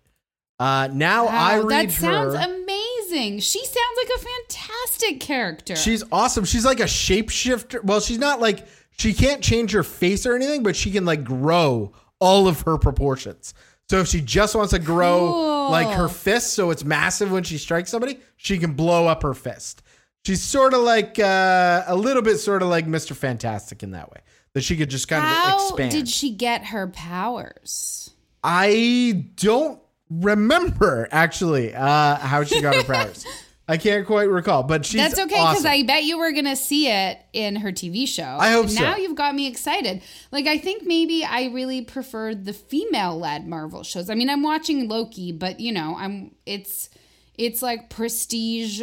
[0.61, 2.55] Uh, now I read that sounds her.
[2.55, 3.41] amazing.
[3.41, 5.75] She sounds like a fantastic character.
[5.75, 6.45] She's awesome.
[6.45, 7.83] She's like a shapeshifter.
[7.83, 8.67] Well, she's not like
[8.97, 12.79] she can't change her face or anything, but she can like grow all of her
[12.79, 13.55] proportions.
[13.89, 15.71] So if she just wants to grow Cool.
[15.71, 19.35] like her fist so it's massive when she strikes somebody, she can blow up her
[19.35, 19.83] fist.
[20.25, 23.15] She's sort of like uh, a little bit sort of like Mr.
[23.15, 24.21] Fantastic in that way.
[24.55, 25.93] That she could just kind of How expand.
[25.93, 28.11] did she get her powers?
[28.43, 33.25] I don't remember actually uh, how she got her powers.
[33.69, 35.71] I can't quite recall, but she's That's okay because awesome.
[35.71, 38.37] I bet you were gonna see it in her TV show.
[38.39, 38.83] I hope And so.
[38.83, 40.03] Now you've got me excited.
[40.31, 44.09] Like I think maybe I really prefer the female-led Marvel shows.
[44.09, 46.91] I mean, I'm watching Loki, but you know, I'm it's
[47.35, 48.83] it's like prestige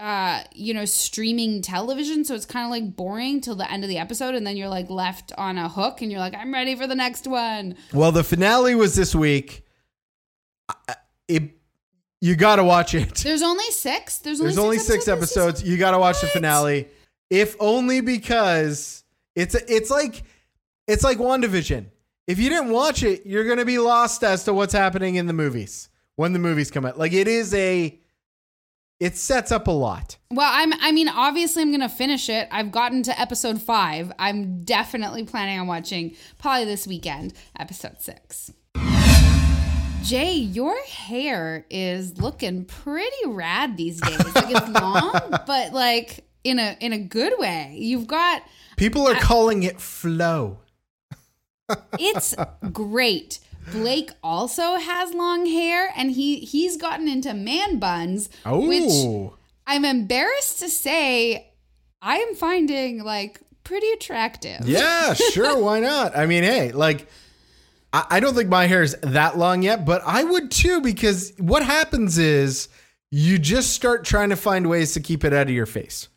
[0.00, 3.88] uh you know streaming television so it's kind of like boring till the end of
[3.88, 6.74] the episode and then you're like left on a hook and you're like i'm ready
[6.74, 9.64] for the next one Well, the finale was this week.
[11.28, 11.56] It
[12.24, 13.16] you got to watch it.
[13.16, 15.62] there's only six there's only There's only six, six episodes.
[15.62, 16.88] You got to watch the finale,
[17.28, 19.04] if only because
[19.36, 20.22] it's it's like
[20.88, 21.84] it's like WandaVision.
[22.26, 25.34] If you didn't watch it, you're gonna be lost as to what's happening in the
[25.34, 26.98] movies when the movies come out.
[26.98, 28.00] Like it is a,
[29.00, 30.16] it sets up a lot.
[30.30, 32.48] Well, I'm I mean, obviously I'm gonna finish it.
[32.50, 34.10] I've gotten to episode five.
[34.18, 38.50] I'm definitely planning on watching probably this weekend, episode six.
[40.04, 44.18] Jay, your hair is looking pretty rad these days.
[44.34, 45.12] Like it's long,
[45.46, 47.76] but like in a in a good way.
[47.78, 48.42] You've got
[48.76, 50.58] People are calling it flow.
[51.98, 52.34] it's
[52.72, 53.40] great.
[53.72, 59.34] Blake also has long hair and he he's gotten into man buns, which Oh,
[59.66, 61.50] I'm embarrassed to say
[62.02, 64.68] I am finding like pretty attractive.
[64.68, 65.58] Yeah, sure.
[65.58, 66.14] Why not?
[66.14, 67.08] I mean, hey, like,
[67.94, 71.32] I, I don't think my hair is that long yet, but I would too because
[71.38, 72.68] what happens is
[73.10, 76.08] you just start trying to find ways to keep it out of your face.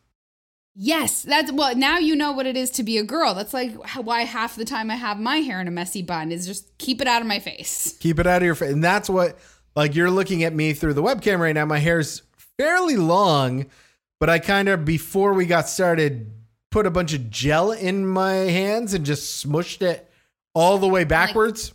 [0.80, 1.76] Yes, that's well.
[1.76, 3.34] Now you know what it is to be a girl.
[3.36, 6.48] That's like why half the time I have my hair in a messy bun is
[6.48, 7.96] just keep it out of my face.
[8.00, 8.74] Keep it out of your face.
[8.74, 9.38] And that's what,
[9.76, 11.66] like, you're looking at me through the webcam right now.
[11.66, 12.24] My hair's
[12.58, 13.68] fairly long,
[14.20, 16.32] but I kind of, before we got started,
[16.70, 20.07] put a bunch of gel in my hands and just smushed it
[20.58, 21.74] all the way backwards.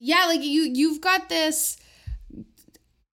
[0.00, 1.76] Yeah, like you you've got this.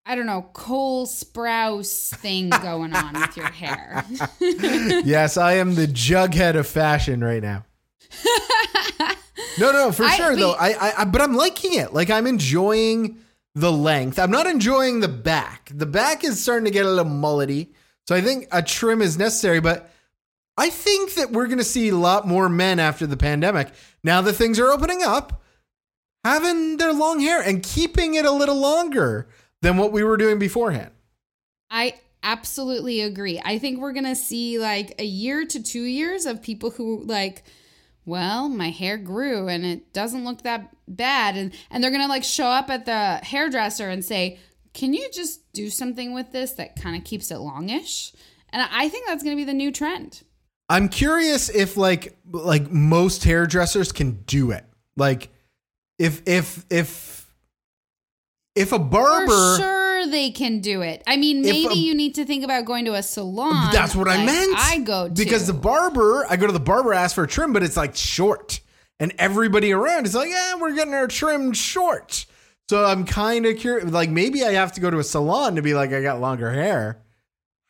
[0.05, 4.05] I don't know Cole Sprouse thing going on with your hair.
[4.41, 7.65] yes, I am the jughead of fashion right now.
[9.59, 10.53] no, no, for I- sure but- though.
[10.53, 11.93] I, I, I, but I'm liking it.
[11.93, 13.19] Like I'm enjoying
[13.55, 14.19] the length.
[14.19, 15.71] I'm not enjoying the back.
[15.75, 17.69] The back is starting to get a little mullety.
[18.09, 19.61] So I think a trim is necessary.
[19.61, 19.92] But
[20.63, 23.73] I think that we're going to see a lot more men after the pandemic.
[24.05, 25.43] Now that things are opening up,
[26.23, 29.29] having their long hair and keeping it a little longer
[29.61, 30.93] than what we were doing beforehand.
[31.69, 33.43] I absolutely agree.
[33.45, 37.03] I think we're going to see like a year to 2 years of people who
[37.07, 37.43] like
[38.05, 42.09] well, my hair grew and it doesn't look that bad and and they're going to
[42.09, 44.39] like show up at the hairdresser and say,
[44.75, 48.13] "Can you just do something with this that kind of keeps it longish?"
[48.51, 50.23] And I think that's going to be the new trend.
[50.73, 54.65] I'm curious if like like most hairdressers can do it.
[54.97, 55.29] Like
[55.99, 57.31] if if if
[58.55, 61.03] if a barber For sure they can do it.
[61.07, 63.71] I mean, maybe a- you need to think about going to a salon.
[63.73, 64.55] That's what I meant.
[64.57, 67.53] I go to because the barber, I go to the barber, ask for a trim,
[67.53, 68.61] but it's like short,
[68.99, 72.25] and everybody around is like, "Yeah, we're getting our trim short."
[72.71, 73.91] So I'm kind of curious.
[73.91, 76.51] Like maybe I have to go to a salon to be like, I got longer
[76.51, 77.03] hair.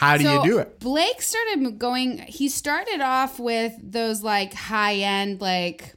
[0.02, 0.80] How do So, you do it?
[0.80, 2.18] Blake started going.
[2.18, 5.94] He started off with those like high end, like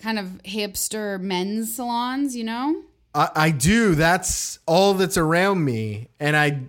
[0.00, 2.36] kind of hipster men's salons.
[2.36, 2.82] You know,
[3.14, 3.96] I, I do.
[3.96, 6.60] That's all that's around me, and I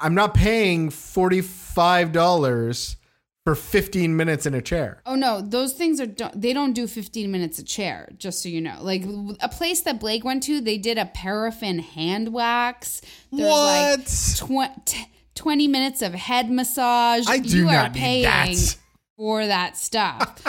[0.00, 2.96] I'm not paying forty five dollars
[3.44, 5.02] for fifteen minutes in a chair.
[5.04, 8.48] Oh no, those things are don't- they don't do 15 minutes a chair, just so
[8.48, 8.78] you know.
[8.80, 9.04] Like
[9.40, 13.02] a place that Blake went to, they did a paraffin hand wax.
[13.30, 13.98] There's What?
[14.48, 17.24] Like tw- t- 20 minutes of head massage.
[17.28, 18.76] I do you not are need paying that.
[19.16, 20.42] for that stuff.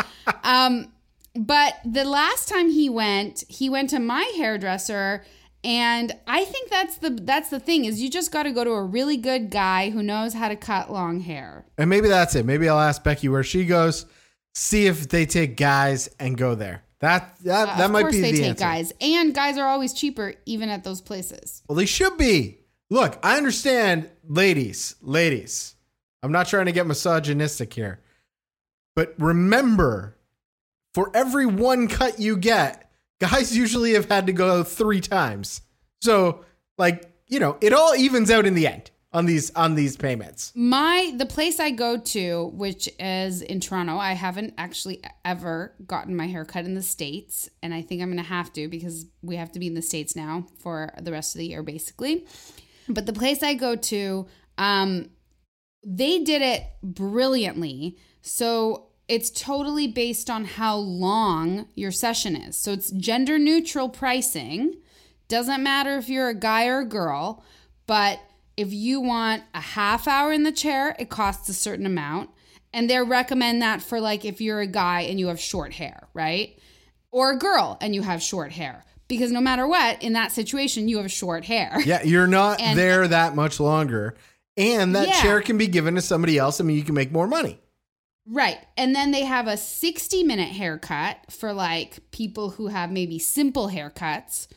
[0.43, 0.91] um,
[1.35, 5.23] but the last time he went, he went to my hairdresser.
[5.65, 8.71] And I think that's the that's the thing is you just got to go to
[8.71, 11.65] a really good guy who knows how to cut long hair.
[11.77, 12.45] And maybe that's it.
[12.45, 14.05] Maybe I'll ask Becky where she goes,
[14.53, 16.83] see if they take guys and go there.
[16.99, 18.59] That that Uh, that of might course be they the take answer.
[18.63, 21.63] guys, and guys are always cheaper even at those places.
[21.67, 22.59] Well, they should be.
[22.89, 25.75] Look, I understand, ladies, ladies.
[26.21, 27.99] I'm not trying to get misogynistic here.
[28.95, 30.17] But remember,
[30.93, 35.61] for every one cut you get, guys usually have had to go three times.
[36.01, 36.45] So,
[36.77, 40.51] like, you know, it all evens out in the end on these on these payments.
[40.55, 46.15] My the place I go to, which is in Toronto, I haven't actually ever gotten
[46.15, 49.35] my hair cut in the states, and I think I'm gonna have to because we
[49.35, 52.25] have to be in the states now for the rest of the year, basically.
[52.87, 54.27] But the place I go to,
[54.57, 55.09] um,
[55.85, 57.97] they did it brilliantly.
[58.21, 62.57] So it's totally based on how long your session is.
[62.57, 64.75] So it's gender neutral pricing.
[65.27, 67.43] Doesn't matter if you're a guy or a girl,
[67.85, 68.19] but
[68.55, 72.29] if you want a half hour in the chair, it costs a certain amount.
[72.71, 76.07] And they recommend that for like if you're a guy and you have short hair,
[76.13, 76.57] right?
[77.11, 78.83] Or a girl and you have short hair.
[79.13, 81.79] Because no matter what, in that situation, you have short hair.
[81.85, 84.15] Yeah, you're not And- there that much longer.
[84.57, 85.21] And that Yeah.
[85.21, 86.59] chair can be given to somebody else.
[86.59, 87.59] I mean, you can make more money.
[88.27, 88.57] Right.
[88.77, 93.69] And then they have a 60 minute haircut for like people who have maybe simple
[93.69, 94.47] haircuts.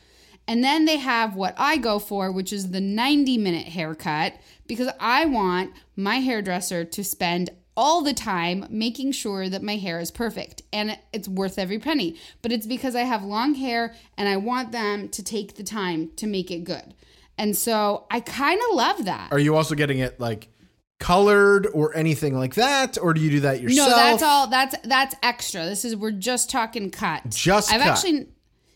[0.46, 4.34] And then they have what I go for, which is the 90 minute haircut,
[4.68, 10.00] because I want my hairdresser to spend all the time making sure that my hair
[10.00, 10.62] is perfect.
[10.72, 12.16] And it's worth every penny.
[12.42, 16.10] But it's because I have long hair and I want them to take the time
[16.16, 16.94] to make it good.
[17.38, 19.30] And so I kind of love that.
[19.30, 20.48] Are you also getting it like
[20.98, 22.96] colored or anything like that?
[23.00, 23.90] Or do you do that yourself?
[23.90, 24.46] No, that's all.
[24.46, 25.66] That's that's extra.
[25.66, 27.22] This is we're just talking cut.
[27.28, 27.90] Just I've cut.
[27.90, 28.28] actually,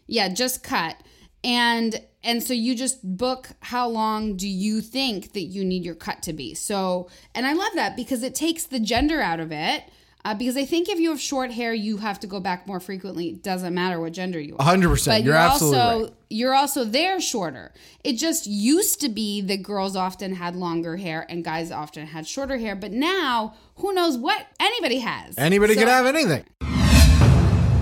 [0.06, 0.96] yeah, just cut.
[1.42, 5.94] And and so you just book how long do you think that you need your
[5.94, 6.54] cut to be.
[6.54, 9.84] So and I love that because it takes the gender out of it.
[10.22, 12.78] Uh, because I think if you have short hair, you have to go back more
[12.78, 13.30] frequently.
[13.30, 14.66] It doesn't matter what gender you are.
[14.76, 15.06] 100%.
[15.06, 16.12] But You're absolutely also right.
[16.28, 17.72] you're also there shorter.
[18.04, 22.26] It just used to be that girls often had longer hair and guys often had
[22.26, 25.38] shorter hair, but now who knows what anybody has.
[25.38, 26.44] Anybody So- can have anything.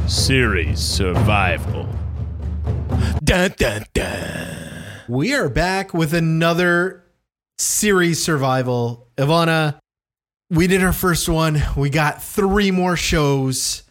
[0.07, 1.89] Series survival.
[3.29, 4.85] Dun, dun, dun.
[5.07, 7.05] We are back with another
[7.59, 9.07] series survival.
[9.19, 9.79] Ivana,
[10.49, 11.63] we did our first one.
[11.77, 13.83] We got three more shows.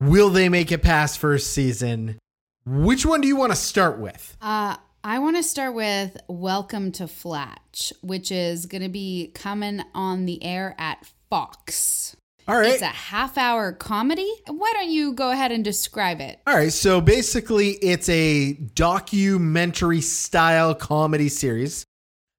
[0.00, 2.18] Will they make it past first season?
[2.66, 4.36] Which one do you want to start with?
[4.42, 4.74] Uh,
[5.04, 10.26] I want to start with Welcome to Flatch, which is going to be coming on
[10.26, 12.16] the air at Fox.
[12.50, 12.72] All right.
[12.72, 14.28] It's a half hour comedy.
[14.48, 16.40] Why don't you go ahead and describe it?
[16.48, 21.86] All right, so basically, it's a documentary style comedy series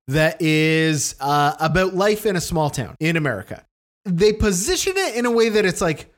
[0.09, 3.66] that is uh, about life in a small town in America.
[4.03, 6.14] They position it in a way that it's like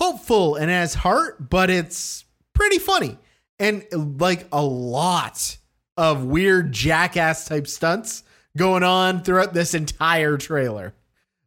[0.00, 2.24] hopeful and has heart, but it's
[2.54, 3.18] pretty funny
[3.58, 3.84] and
[4.18, 5.58] like a lot
[5.98, 8.22] of weird jackass type stunts
[8.56, 10.94] going on throughout this entire trailer.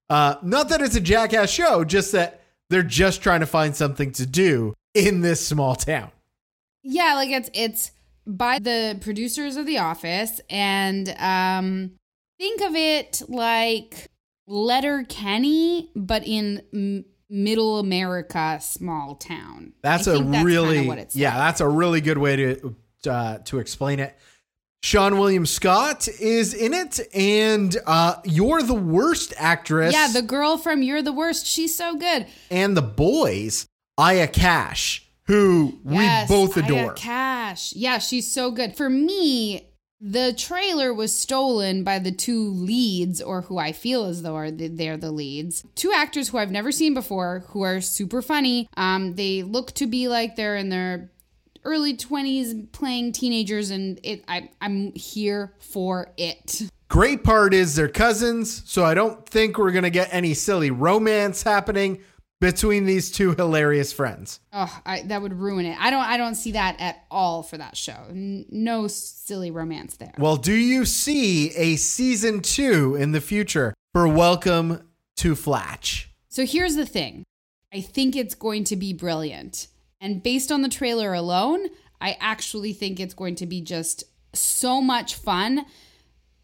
[0.10, 4.12] Uh, not that it's a jackass show, just that they're just trying to find something
[4.14, 6.12] to do in this small town.
[6.84, 7.92] Yeah, like it's it's
[8.26, 11.92] by the producers of The Office, and um,
[12.40, 14.08] think of it like
[14.48, 19.74] Letterkenny, but in m- Middle America, small town.
[19.82, 21.38] That's I a kinda really what it's yeah, like.
[21.40, 22.76] that's a really good way to
[23.10, 24.18] uh, to explain it.
[24.88, 29.92] Seann William Scott is in it, and uh, you're the worst actress.
[29.92, 30.08] yeah.
[30.08, 31.46] The girl from You're the Worst.
[31.46, 32.26] She's so good.
[32.50, 33.68] and the boys,
[33.98, 36.92] Aya Cash, who Yes, we both adore.
[36.92, 36.94] Aya.
[36.94, 37.74] Cash.
[37.74, 38.78] Yeah, she's so good.
[38.78, 39.68] For me,
[40.00, 44.52] the trailer was stolen by the two leads, or who I feel as though are
[44.52, 45.66] the, they're the leads.
[45.76, 48.70] Two actors who I've never seen before, who are super funny.
[48.78, 51.12] Um, they look to be like they're in their
[51.68, 57.90] early 20s playing teenagers and it I, i'm here for it Great part is they're
[57.90, 62.00] cousins, so I don't think we're gonna get any silly romance happening
[62.40, 64.40] between these two hilarious friends.
[64.54, 67.58] oh I, that would ruin it i don't i don't see that at all for
[67.58, 73.12] that show N- no silly romance there Well, do you see a season two in
[73.12, 74.88] the future for Welcome
[75.18, 76.10] to Flatch?
[76.30, 77.24] So here's the thing
[77.74, 79.68] I think it's going to be brilliant.
[80.00, 81.68] And based on the trailer alone,
[82.00, 85.66] I actually think it's going to be just so much fun.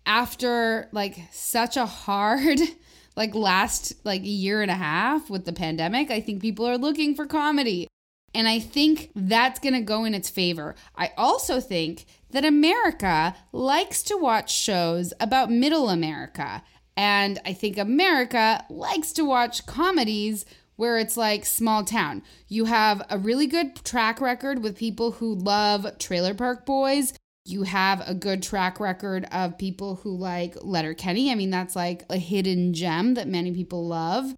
[0.05, 2.59] after like such a hard
[3.15, 7.15] like last like year and a half with the pandemic, I think people are looking
[7.15, 7.87] for comedy.
[8.35, 10.75] And I think that's going to go in its favor.
[10.95, 16.63] I also think that America likes to watch shows about middle America.
[16.97, 20.45] And I think America likes to watch comedies
[20.75, 22.23] where it's like small town.
[22.47, 27.13] You have a really good track record with people who love Trailer Park Boys.
[27.45, 31.31] You have a good track record of people who like Letterkenny.
[31.31, 34.33] I mean, that's like a hidden gem that many people love.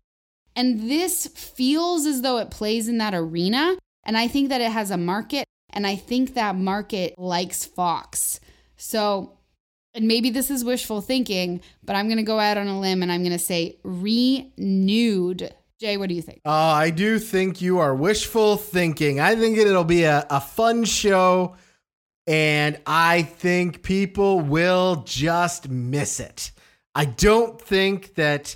[0.56, 3.78] And this feels as though it plays in that arena.
[4.04, 5.46] And I think that it has a market.
[5.72, 8.40] And I think that market likes Fox.
[8.78, 9.38] So,
[9.94, 13.04] and maybe this is wishful thinking, but I'm going to go out on a limb
[13.04, 15.54] and I'm going to say renewed.
[15.80, 16.42] Jay, what do you think?
[16.46, 19.20] Uh, I do think you are wishful thinking.
[19.20, 21.56] I think it'll be a, a fun show,
[22.28, 26.52] and I think people will just miss it.
[26.94, 28.56] I don't think that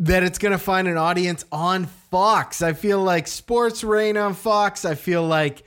[0.00, 2.62] that it's going to find an audience on Fox.
[2.62, 4.84] I feel like sports reign on Fox.
[4.84, 5.64] I feel like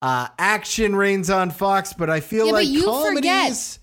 [0.00, 3.80] uh, action reigns on Fox, but I feel Yeah, like you comedies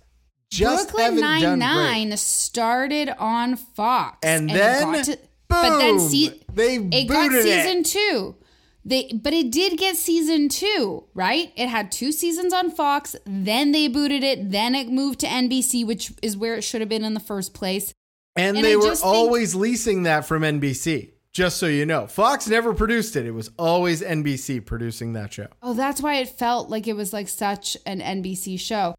[0.49, 5.18] just Brooklyn Nine Nine started on Fox, And it then,
[5.52, 7.64] but then see, they it got booted it.
[7.66, 8.36] season two.
[8.84, 11.52] They, but it did get season two, right?
[11.56, 13.16] It had two seasons on Fox.
[13.28, 14.49] Then they booted it.
[14.49, 17.54] Then it moved to NBC, which is where it should have been in the first
[17.54, 17.93] place.
[18.36, 21.12] And, And they I were just think- always leasing that from NBC.
[21.32, 23.26] Just so you know, Fox never produced it.
[23.26, 25.47] It was always NBC producing that show.
[25.62, 28.95] Oh, that's why it felt like it was like such an NBC show.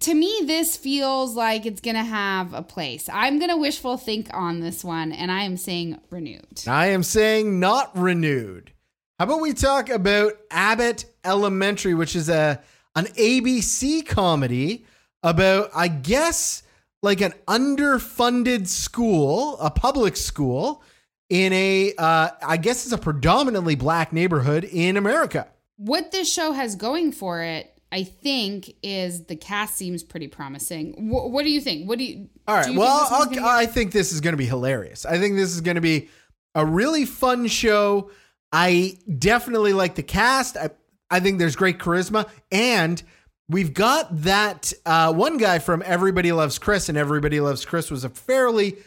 [0.00, 3.08] To me, this feels like it's gonna have a place.
[3.12, 6.62] I'm gonna wishful think on this one, and I am saying renewed.
[6.66, 8.72] I am saying not renewed.
[9.18, 12.62] How about we talk about Abbott Elementary, which is a
[12.96, 14.84] an ABC comedy
[15.22, 16.62] about, I guess,
[17.02, 20.82] like an underfunded school, a public school
[21.28, 25.48] in a, uh, I guess it's a predominantly black neighborhood in America.
[25.76, 30.94] What this show has going for it, I think, is the cast seems pretty promising.
[31.10, 31.88] Wh- what do you think?
[31.88, 32.28] What do you?
[32.48, 32.72] All right.
[32.72, 35.04] you Well, think I'll, I think this is going to be hilarious.
[35.04, 36.08] I think this is going to be
[36.54, 38.10] a really fun show.
[38.50, 40.56] I definitely like the cast.
[40.56, 40.70] I,
[41.10, 42.28] I think there's great charisma.
[42.50, 43.02] And
[43.48, 48.04] we've got that uh, one guy from Everybody Loves Chris, and Everybody Loves Chris was
[48.04, 48.78] a fairly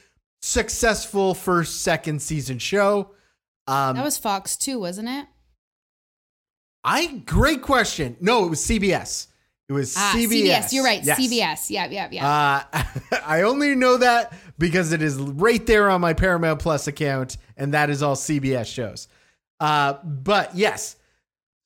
[0.42, 3.12] successful first, second season show.
[3.68, 5.26] Um, That was Fox too, wasn't it?
[6.86, 8.16] I great question.
[8.22, 9.28] No, it was CBS.
[9.68, 10.72] It was Ah, CBS.
[10.72, 11.04] You're right.
[11.04, 11.20] Yes.
[11.20, 11.70] CBS.
[11.72, 12.64] Yeah, yeah, yeah.
[12.74, 12.84] Uh,
[13.26, 17.74] I only know that because it is right there on my Paramount Plus account, and
[17.74, 19.08] that is all CBS shows.
[19.60, 20.96] Uh, but yes,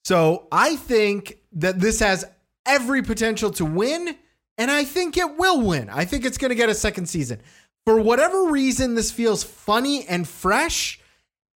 [0.05, 2.23] so I think that this has
[2.65, 4.15] every potential to win,
[4.57, 5.89] and I think it will win.
[5.89, 7.41] I think it's going to get a second season.
[7.85, 10.98] For whatever reason, this feels funny and fresh,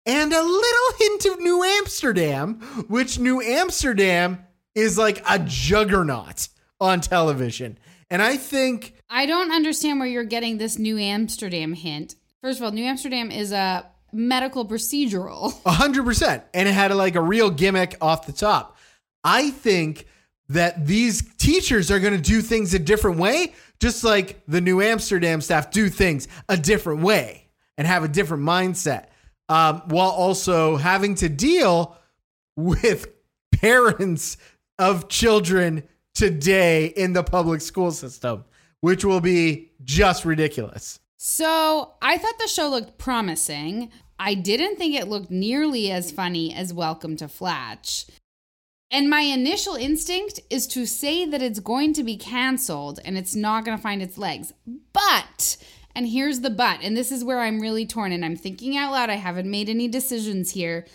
[0.06, 2.56] and a little hint of New Amsterdam,
[2.88, 4.46] which New Amsterdam
[4.76, 6.50] is like a juggernaut
[6.80, 7.78] on television.
[8.10, 12.16] And I think I don't understand where you're getting this New Amsterdam hint.
[12.42, 15.54] First of all, New Amsterdam is a medical procedural.
[15.66, 16.44] A hundred percent.
[16.54, 18.78] And it had like a real gimmick off the top.
[19.24, 20.06] I think
[20.50, 24.82] that these teachers are going to do things a different way, just like the New
[24.82, 29.06] Amsterdam staff do things a different way and have a different mindset,
[29.54, 31.96] um, while also having to deal
[32.56, 33.08] with
[33.62, 34.36] parents
[34.80, 35.84] of children
[36.16, 38.46] today in the public school system,
[38.82, 41.00] which will be just ridiculous.
[41.18, 43.92] So I thought the show looked promising.
[44.18, 48.08] I didn't think it looked nearly as funny as Welcome to Flatch.
[48.90, 53.36] And my initial instinct is to say that it's going to be canceled and it's
[53.36, 54.52] not going to find its legs.
[54.94, 55.58] But,
[55.96, 58.92] and here's the but, and this is where I'm really torn and I'm thinking out
[58.92, 59.10] loud.
[59.10, 60.86] I haven't made any decisions here.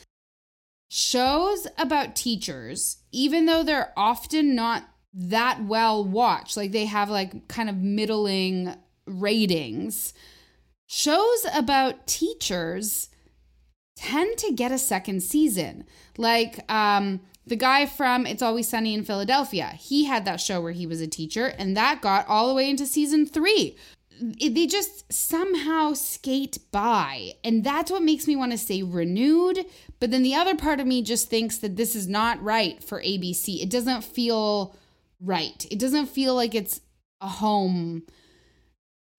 [0.90, 7.49] Shows about teachers, even though they're often not that well watched, like they have like
[7.49, 8.74] kind of middling
[9.07, 10.14] ratings,
[10.86, 13.09] shows about teachers
[13.96, 15.84] tend to get a second season.
[16.16, 20.72] Like um, the guy from It's Always Sunny in Philadelphia, he had that show where
[20.72, 23.76] he was a teacher, and that got all the way into season three.
[24.20, 27.34] They just somehow skate by.
[27.44, 29.64] And that's what makes me want to say renewed.
[30.00, 33.00] But then the other part of me just thinks that this is not right for
[33.00, 33.62] ABC.
[33.62, 34.76] It doesn't feel
[35.20, 35.66] right.
[35.70, 36.80] It doesn't feel like it's
[37.20, 38.04] a home.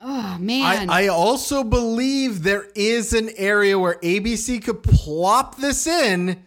[0.01, 0.89] Oh, man.
[0.89, 6.43] I, I also believe there is an area where ABC could plop this in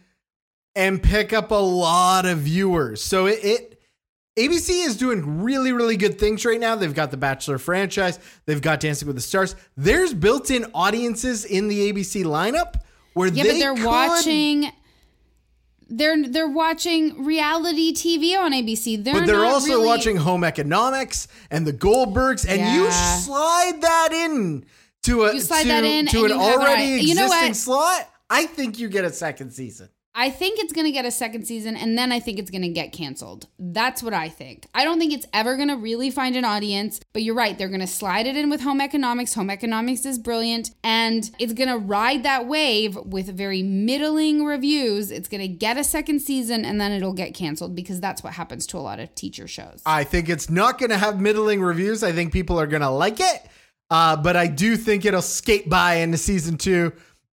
[0.74, 3.02] and pick up a lot of viewers.
[3.02, 3.71] So it, it
[4.38, 6.74] ABC is doing really, really good things right now.
[6.74, 9.54] They've got the Bachelor franchise, they've got Dancing with the Stars.
[9.76, 12.76] There's built in audiences in the ABC lineup
[13.12, 14.72] where Yeah, they but they're could- watching.
[15.94, 18.96] They're they're watching reality TV on ABC.
[18.96, 24.08] They're But they're also really- watching Home Economics and the Goldbergs, and you slide that
[24.14, 24.64] in
[25.02, 26.84] to a You slide to, that in to an you have an already.
[27.02, 27.56] You know existing what?
[27.56, 28.08] slot.
[28.30, 29.90] I think you get a second season.
[30.14, 32.62] I think it's going to get a second season and then I think it's going
[32.62, 33.46] to get canceled.
[33.58, 34.66] That's what I think.
[34.74, 37.56] I don't think it's ever going to really find an audience, but you're right.
[37.56, 39.32] They're going to slide it in with home economics.
[39.34, 45.10] Home economics is brilliant and it's going to ride that wave with very middling reviews.
[45.10, 48.34] It's going to get a second season and then it'll get canceled because that's what
[48.34, 49.82] happens to a lot of teacher shows.
[49.86, 52.02] I think it's not going to have middling reviews.
[52.02, 53.46] I think people are going to like it,
[53.88, 56.92] uh, but I do think it'll skate by into season two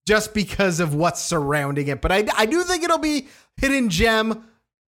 [0.08, 2.00] just because of what's surrounding it.
[2.00, 3.28] But I, I do think it'll be
[3.58, 4.42] hidden gem,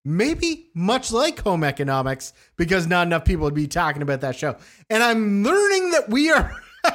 [0.04, 4.54] maybe much like Home Economics, because not enough people would be talking about that show.
[4.88, 6.54] And I'm learning that we are.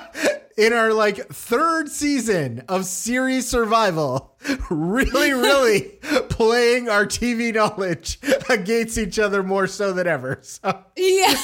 [0.55, 4.37] In our like third season of series survival,
[4.69, 5.81] really, really
[6.29, 10.39] playing our TV knowledge against each other more so than ever.
[10.43, 11.35] So, yeah.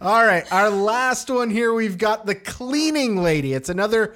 [0.00, 3.52] All right, our last one here, we've got The Cleaning Lady.
[3.52, 4.14] It's another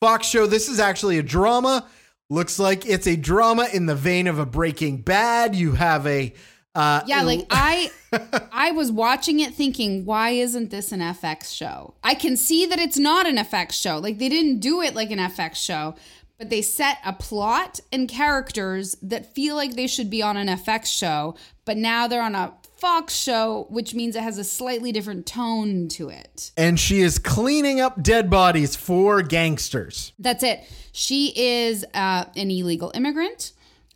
[0.00, 0.46] Fox show.
[0.46, 1.86] This is actually a drama.
[2.30, 5.54] Looks like it's a drama in the vein of a Breaking Bad.
[5.54, 6.32] You have a
[6.74, 7.90] uh, Yeah, like I
[8.52, 11.94] I was watching it thinking, why isn't this an FX show?
[12.04, 13.98] I can see that it's not an FX show.
[13.98, 15.96] Like they didn't do it like an FX show,
[16.38, 20.48] but they set a plot and characters that feel like they should be on an
[20.48, 24.90] FX show, but now they're on a Fox show, which means it has a slightly
[24.92, 26.50] different tone to it.
[26.56, 30.12] and she is cleaning up dead bodies for gangsters.
[30.18, 30.60] That's it.
[30.92, 33.52] She is uh, an illegal immigrant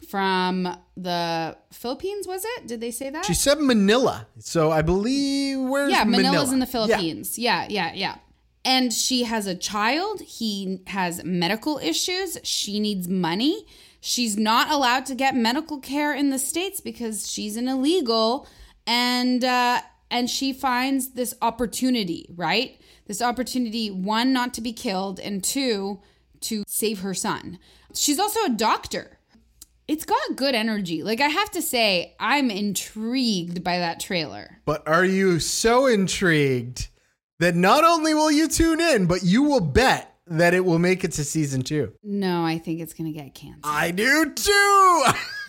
[0.09, 2.67] from the Philippines, was it?
[2.67, 3.25] Did they say that?
[3.25, 6.23] She said Manila, so I believe where's yeah, Manila?
[6.33, 6.73] Manila's in the Yeah.
[6.73, 7.39] Philippines.
[7.39, 7.67] Yeah.
[7.71, 8.17] yeah, yeah,
[8.65, 10.21] And she has a child.
[10.21, 12.39] He has medical issues.
[12.45, 13.67] She needs money.
[14.01, 18.47] She's not allowed to get medical care in the states because she's an illegal,
[18.87, 19.81] and uh,
[20.11, 22.81] and she finds this opportunity, right?
[23.07, 26.01] This opportunity, one, not to be killed, and two,
[26.43, 27.59] to save her son.
[27.95, 29.19] She's also a doctor.
[29.87, 31.03] It's got good energy.
[31.03, 34.61] Like I have to say, I'm intrigued by that trailer.
[34.65, 36.89] But are you so intrigued
[37.39, 41.05] that not only will you tune in, but you will bet that it will make
[41.05, 41.93] it to season two?
[42.03, 43.65] No, I think it's gonna get canceled.
[43.65, 45.05] I do too.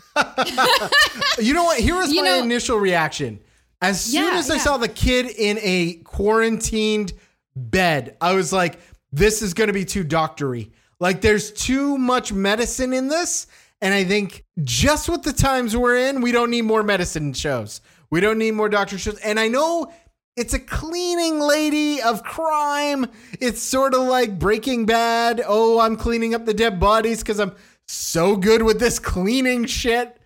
[1.39, 1.79] you know what?
[1.79, 3.39] Here was You my know- initial reaction.
[3.81, 4.61] As soon Yeah, as I yeah.
[4.61, 7.13] saw the kid in a quarantined
[7.55, 8.79] bed, I was like,
[9.11, 10.71] this is going to be too doctory.
[10.99, 13.47] Like, there's too much medicine in this.
[13.81, 17.81] And I think just with the times we're in, we don't need more medicine shows.
[18.09, 19.17] We don't need more doctor shows.
[19.19, 19.91] And I know
[20.37, 23.05] it's a cleaning lady of crime.
[23.41, 25.41] It's sort of like Breaking Bad.
[25.45, 27.53] Oh, I'm cleaning up the dead bodies because I'm
[27.87, 30.17] so good with this cleaning shit.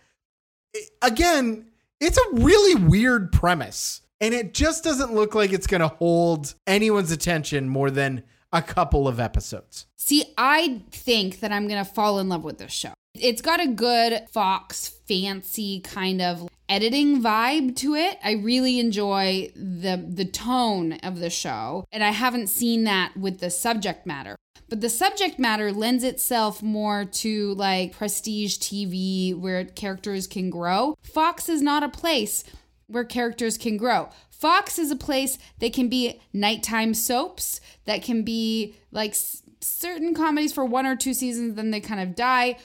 [1.02, 1.68] Again,
[2.00, 4.02] it's a really weird premise.
[4.22, 8.62] And it just doesn't look like it's going to hold anyone's attention more than a
[8.62, 9.88] couple of episodes.
[9.96, 12.94] See, I think that I'm going to fall in love with this show.
[13.14, 18.18] It's got a good Fox fancy kind of editing vibe to it.
[18.24, 23.40] I really enjoy the the tone of the show, and I haven't seen that with
[23.40, 24.36] the subject matter.
[24.68, 30.96] But the subject matter lends itself more to like prestige TV where characters can grow.
[31.02, 32.44] Fox is not a place
[32.88, 34.10] where characters can grow.
[34.32, 40.14] Fox is a place that can be nighttime soaps, that can be like s- certain
[40.14, 42.58] comedies for one or two seasons, then they kind of die,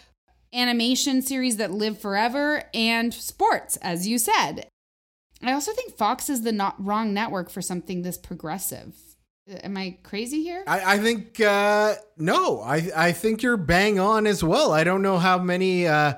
[0.52, 4.66] animation series that live forever, and sports, as you said.
[5.42, 8.94] I also think Fox is the not wrong network for something this progressive.
[9.46, 10.64] Am I crazy here?
[10.66, 12.60] I, I think uh, no.
[12.62, 14.72] I I think you're bang on as well.
[14.72, 15.86] I don't know how many.
[15.86, 16.14] Uh,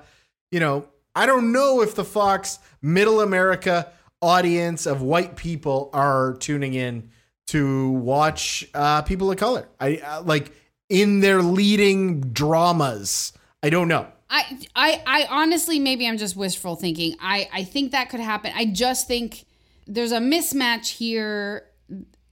[0.53, 3.91] you know, I don't know if the Fox Middle America
[4.22, 7.11] audience of white people are tuning in
[7.49, 9.68] to watch uh, people of color.
[9.81, 10.53] I uh, like
[10.89, 13.33] in their leading dramas.
[13.62, 14.07] I don't know.
[14.29, 17.16] I, I, I honestly, maybe I'm just wishful thinking.
[17.20, 18.53] I, I think that could happen.
[18.55, 19.45] I just think
[19.87, 21.64] there's a mismatch here.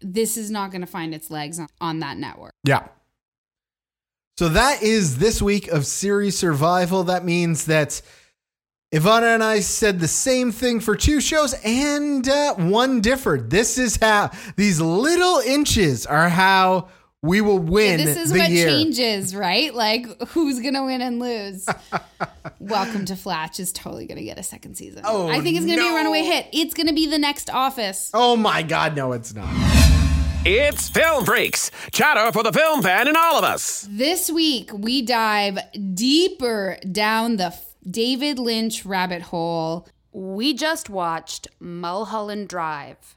[0.04, 2.52] This is not going to find its legs on, on that network.
[2.62, 2.86] Yeah.
[4.36, 7.04] So that is this week of series survival.
[7.04, 8.02] That means that
[8.92, 13.50] Ivana and I said the same thing for two shows, and uh, one differed.
[13.50, 16.88] This is how these little inches are how
[17.24, 18.68] we will win this is what year.
[18.68, 19.74] changes, right?
[19.74, 21.66] Like who's going to win and lose.
[22.60, 25.02] Welcome to Flatch is totally going to get a second season.
[25.04, 26.48] Oh, I think it's going to be a runaway hit.
[26.52, 28.10] It's going to be the next Office.
[28.12, 29.83] Oh my God, no, it's not.
[30.46, 33.88] It's Film Freaks, chatter for the film fan in all of us.
[33.90, 35.58] This week, we dive
[35.94, 39.88] deeper down the F- David Lynch rabbit hole.
[40.12, 43.14] We just watched Mulholland Drive.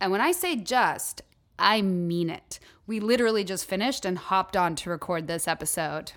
[0.00, 1.20] And when I say just,
[1.58, 2.58] I mean it.
[2.86, 6.12] We literally just finished and hopped on to record this episode.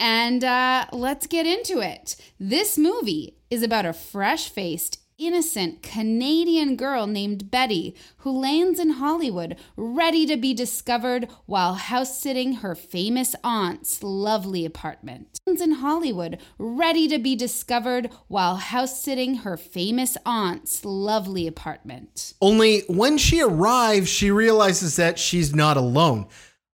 [0.00, 2.16] And uh, let's get into it.
[2.40, 8.90] This movie is about a fresh faced, innocent Canadian girl named Betty who lands in
[8.90, 15.38] Hollywood ready to be discovered while house sitting her famous aunt's lovely apartment.
[15.46, 22.34] In Hollywood, ready to be discovered while house sitting her famous aunt's lovely apartment.
[22.42, 26.26] Only when she arrives, she realizes that she's not alone.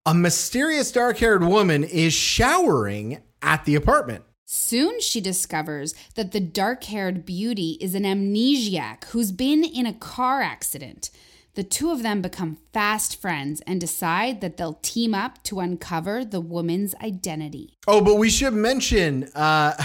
[0.06, 4.24] A mysterious dark haired woman is showering at the apartment.
[4.54, 9.94] Soon she discovers that the dark haired beauty is an amnesiac who's been in a
[9.94, 11.10] car accident.
[11.54, 16.26] The two of them become fast friends and decide that they'll team up to uncover
[16.26, 17.78] the woman's identity.
[17.88, 19.82] Oh, but we should mention uh,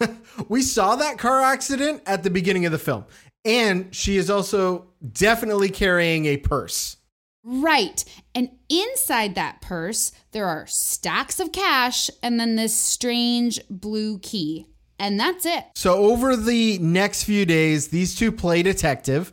[0.48, 3.04] we saw that car accident at the beginning of the film.
[3.44, 6.96] And she is also definitely carrying a purse.
[7.44, 8.04] Right.
[8.38, 14.68] And inside that purse, there are stacks of cash and then this strange blue key.
[14.96, 15.64] And that's it.
[15.74, 19.32] So, over the next few days, these two play detective,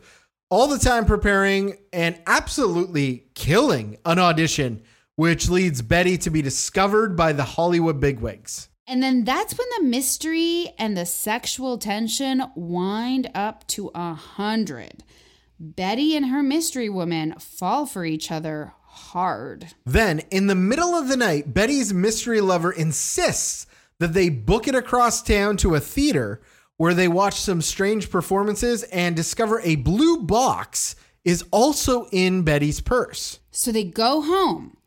[0.50, 4.82] all the time preparing and absolutely killing an audition,
[5.18, 8.70] which leads Betty to be discovered by the Hollywood bigwigs.
[8.88, 15.04] And then that's when the mystery and the sexual tension wind up to a hundred.
[15.60, 19.68] Betty and her mystery woman fall for each other hard.
[19.86, 23.68] Then, in the middle of the night, Betty's mystery lover insists
[24.00, 26.42] that they book it across town to a theater
[26.78, 32.82] where they watch some strange performances and discover a blue box is also in Betty's
[32.82, 33.40] purse.
[33.52, 34.78] So they go home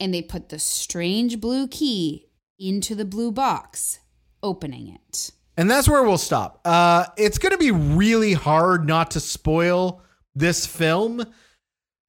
[0.00, 4.00] and they put the strange blue key into the blue box,
[4.42, 5.30] opening it.
[5.56, 6.60] And that's where we'll stop.
[6.64, 10.02] Uh, it's going to be really hard not to spoil
[10.34, 11.24] this film.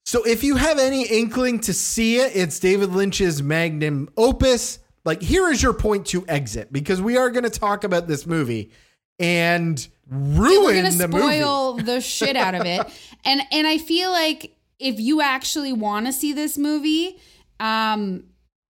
[0.06, 4.78] So if you have any inkling to see it, it's David Lynch's magnum opus.
[5.04, 8.28] Like, here is your point to exit because we are going to talk about this
[8.28, 8.72] movie
[9.18, 11.40] and ruin the movie.
[11.40, 12.86] spoil the shit out of it,
[13.26, 17.20] and and I feel like if you actually want to see this movie,
[17.60, 18.26] um,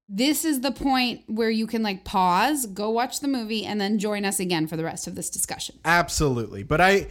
[0.08, 4.00] this is the point where you can like pause, go watch the movie, and then
[4.00, 5.80] join us again for the rest of this discussion.
[5.84, 6.64] Absolutely.
[6.64, 7.08] But I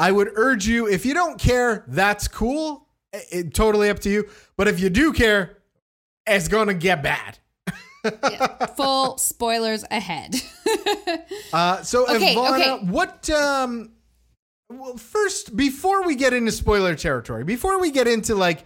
[0.00, 2.85] I would urge you if you don't care, that's cool.
[3.12, 4.28] It, totally up to you.
[4.56, 5.58] But if you do care,
[6.26, 7.38] it's going to get bad.
[8.76, 10.34] Full spoilers ahead.
[11.52, 12.86] Uh, so Okay, Ivana, okay.
[12.90, 13.92] what um
[14.68, 18.64] well first before we get into spoiler territory, before we get into like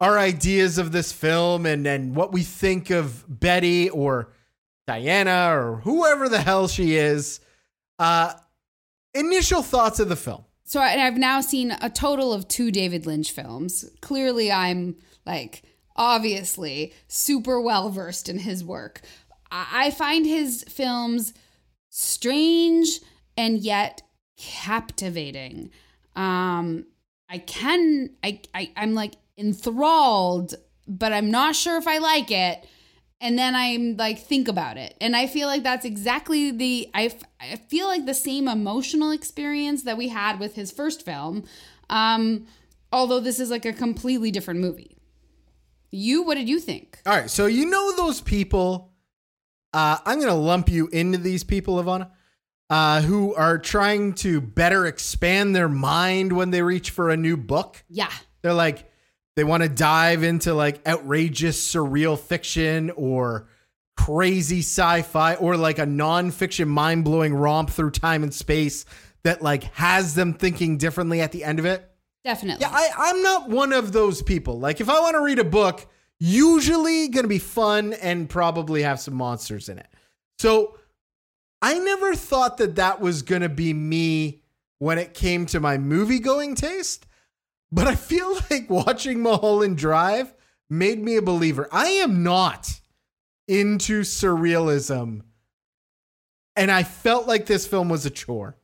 [0.00, 4.30] our ideas of this film and and what we think of Betty or
[4.86, 7.40] Diana or whoever the hell she is,
[7.98, 8.34] uh
[9.14, 10.44] initial thoughts of the film.
[10.68, 13.86] So I- I've now seen a total of two David Lynch films.
[14.02, 15.62] Clearly, I'm like
[15.96, 19.00] obviously super well versed in his work.
[19.50, 21.32] I find his films
[21.88, 23.00] strange
[23.34, 24.02] and yet
[24.36, 25.70] captivating.
[26.14, 26.84] Um,
[27.30, 30.54] I can I, I I'm like enthralled,
[30.86, 32.66] but I'm not sure if I like it.
[33.20, 37.06] And then I'm like think about it, and I feel like that's exactly the I,
[37.06, 41.42] f- I feel like the same emotional experience that we had with his first film.
[41.90, 42.46] Um,
[42.92, 44.96] although this is like a completely different movie.
[45.90, 47.00] You, what did you think?
[47.06, 48.92] All right, so you know those people.
[49.72, 52.10] Uh, I'm going to lump you into these people, Ivana,
[52.70, 57.36] uh, who are trying to better expand their mind when they reach for a new
[57.36, 57.84] book.
[57.88, 58.10] Yeah,
[58.42, 58.87] They're like,
[59.38, 63.46] they want to dive into like outrageous surreal fiction or
[63.96, 68.84] crazy sci-fi or like a non-fiction mind-blowing romp through time and space
[69.22, 71.88] that like has them thinking differently at the end of it.
[72.24, 72.60] definitely.
[72.62, 74.58] Yeah, I, I'm not one of those people.
[74.58, 75.86] Like, if I want to read a book,
[76.18, 79.88] usually going to be fun and probably have some monsters in it.
[80.38, 80.76] So
[81.62, 84.42] I never thought that that was going to be me
[84.78, 87.06] when it came to my movie going taste.
[87.70, 90.34] But I feel like watching Mulholland Drive
[90.70, 91.68] made me a believer.
[91.72, 92.80] I am not
[93.46, 95.22] into surrealism.
[96.56, 98.56] And I felt like this film was a chore.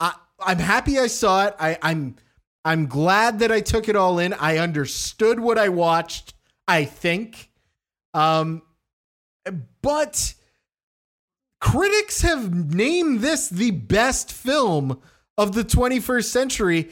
[0.00, 1.54] I, I'm happy I saw it.
[1.58, 2.16] I, I'm
[2.64, 4.32] I'm glad that I took it all in.
[4.34, 6.34] I understood what I watched,
[6.66, 7.50] I think.
[8.14, 8.62] Um
[9.82, 10.34] but
[11.60, 15.00] critics have named this the best film
[15.36, 16.90] of the 21st century,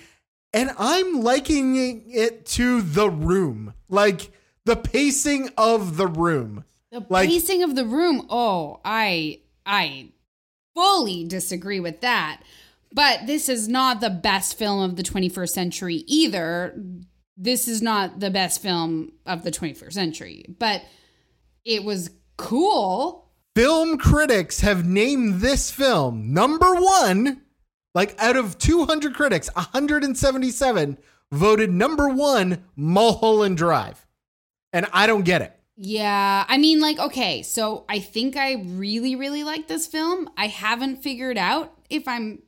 [0.53, 3.75] and I'm likening it to The Room.
[3.89, 4.33] Like
[4.65, 6.65] the pacing of The Room.
[6.93, 8.27] The Like- pacing of the room.
[8.29, 10.09] Oh, I I
[10.75, 12.43] fully disagree with that.
[12.93, 16.75] But this is not the best film of the 21st century either.
[17.37, 20.83] This is not the best film of the 21st century, but
[21.65, 23.31] it was cool.
[23.55, 27.43] Film critics have named this film number one.
[27.95, 30.99] Like out of 200 critics, 177
[31.33, 34.07] voted number one Mulholland Drive.
[34.73, 35.57] And I don't get it.
[35.77, 40.29] Yeah, I mean, like, okay, so I think I really, really like this film.
[40.37, 42.43] I haven't figured out if I'm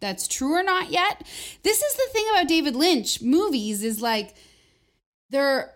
[0.00, 1.26] that's true or not yet.
[1.62, 4.34] This is the thing about David Lynch movies is like
[5.30, 5.72] they're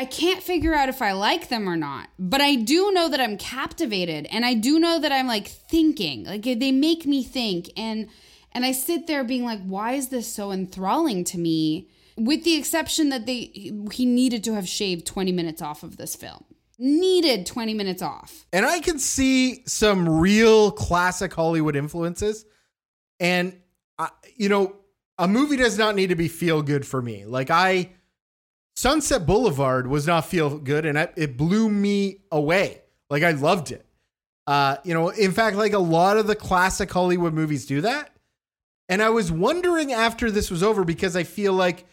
[0.00, 3.20] I can't figure out if I like them or not, but I do know that
[3.20, 6.24] I'm captivated and I do know that I'm like thinking.
[6.24, 8.08] Like they make me think and
[8.52, 11.90] and I sit there being like why is this so enthralling to me?
[12.16, 16.14] With the exception that they he needed to have shaved 20 minutes off of this
[16.14, 16.44] film.
[16.78, 18.46] Needed 20 minutes off.
[18.52, 22.44] And I can see some real classic Hollywood influences.
[23.18, 23.58] And,
[23.98, 24.76] I, you know,
[25.18, 27.24] a movie does not need to be feel good for me.
[27.24, 27.90] Like, I,
[28.78, 32.82] Sunset Boulevard was not feel good and I, it blew me away.
[33.10, 33.84] Like, I loved it.
[34.46, 38.12] Uh, you know, in fact, like a lot of the classic Hollywood movies do that.
[38.88, 41.86] And I was wondering after this was over because I feel like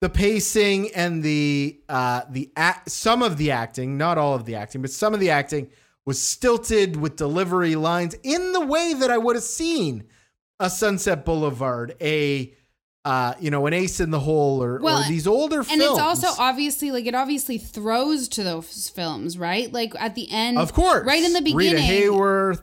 [0.00, 4.56] the pacing and the uh the act, some of the acting, not all of the
[4.56, 5.70] acting, but some of the acting
[6.04, 10.02] was stilted with delivery lines in the way that I would have seen
[10.58, 12.54] a Sunset Boulevard, a
[13.04, 15.72] uh, you know, an Ace in the Hole, or, Well, or these older films.
[15.72, 15.98] And films.
[15.98, 19.70] it's also obviously like it obviously throws to those films, right?
[19.72, 22.62] Like at the end, of course, right in the beginning, Rita Hayworth.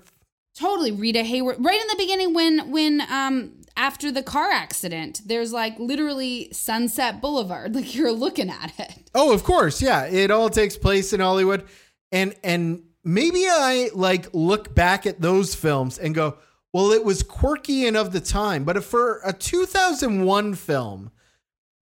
[0.58, 1.58] totally Rita Hayworth.
[1.64, 7.22] Right in the beginning, when when um after the car accident, there's like literally Sunset
[7.22, 9.10] Boulevard, like you're looking at it.
[9.14, 10.06] Oh, of course, yeah.
[10.06, 11.66] It all takes place in Hollywood,
[12.12, 16.38] and and maybe I like look back at those films and go,
[16.74, 21.12] well, it was quirky and of the time, but for a 2001 film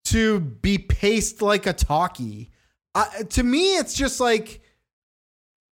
[0.05, 2.51] to be paced like a talkie,
[2.93, 4.61] I, to me, it's just like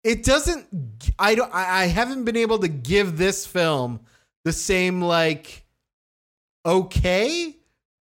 [0.04, 0.68] it doesn't.
[1.20, 1.54] I don't.
[1.54, 4.00] I I haven't been able to give this film
[4.44, 5.66] the same like
[6.66, 7.56] okay,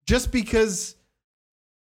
[0.06, 0.96] just because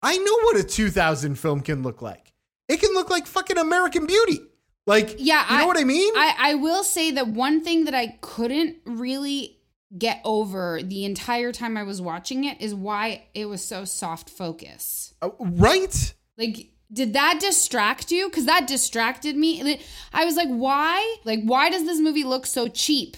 [0.02, 2.34] I know what a 2000 film can look like.
[2.68, 4.42] It can look like fucking American Beauty.
[4.88, 6.14] Like, Yeah, you know I- what I mean?
[6.16, 9.60] I I will say that one thing that I couldn't really
[9.98, 14.30] get over the entire time I was watching it is why it was so soft
[14.30, 15.14] focus.
[15.22, 16.14] Uh, right?
[16.38, 18.30] Like, did that distract you?
[18.30, 19.80] Because that distracted me.
[20.14, 21.18] I was like, why?
[21.26, 23.18] Like, why does this movie look so cheap?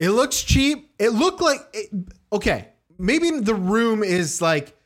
[0.00, 0.90] It looks cheap.
[0.98, 1.88] It looked like it,
[2.32, 2.68] okay.
[2.98, 4.76] Maybe the room is like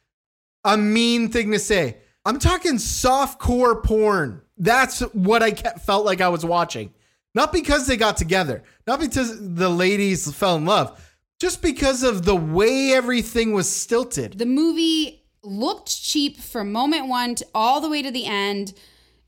[0.65, 1.99] a mean thing to say.
[2.25, 4.43] I'm talking soft core porn.
[4.63, 6.95] That's what I kept, felt like I was watching.
[7.35, 11.05] Not because they got together, not because the ladies fell in love,
[11.41, 14.39] just because of the way everything was stilted.
[14.39, 18.73] The movie looked cheap from moment one to all the way to the end.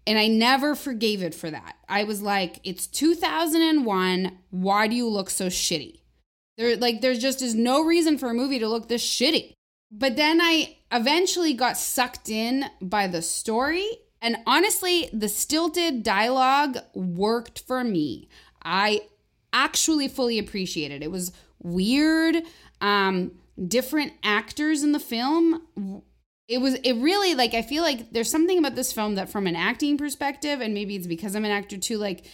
[0.07, 1.77] And I never forgave it for that.
[1.89, 4.39] I was like, it's 2001.
[4.51, 6.01] Why do you look so shitty?
[6.59, 9.55] There, like, there just is no reason for a movie to look this shitty.
[9.91, 13.89] But then I eventually got sucked in by the story.
[14.25, 18.29] And honestly, the stilted dialogue worked for me.
[18.63, 19.03] I
[19.53, 21.05] actually fully appreciated it.
[21.05, 21.31] It was
[21.63, 22.39] weird.
[22.81, 23.33] Um,
[23.69, 26.03] different actors in the film.
[26.49, 29.47] It was, it really, like, I feel like there's something about this film that, from
[29.47, 32.25] an acting perspective, and maybe it's because I'm an actor too, like,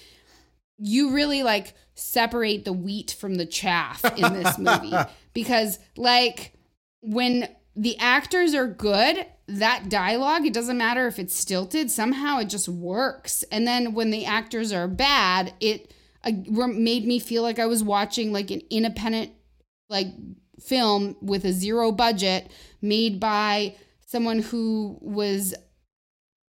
[0.81, 4.97] you really like separate the wheat from the chaff in this movie
[5.35, 6.55] because like
[7.03, 9.27] when the actors are good
[9.59, 13.43] that dialogue it doesn't matter if it's stilted somehow it just works.
[13.51, 15.93] And then when the actors are bad it
[16.25, 16.33] uh,
[16.67, 19.33] made me feel like i was watching like an independent
[19.89, 20.09] like
[20.61, 22.51] film with a zero budget
[22.83, 23.75] made by
[24.07, 25.55] someone who was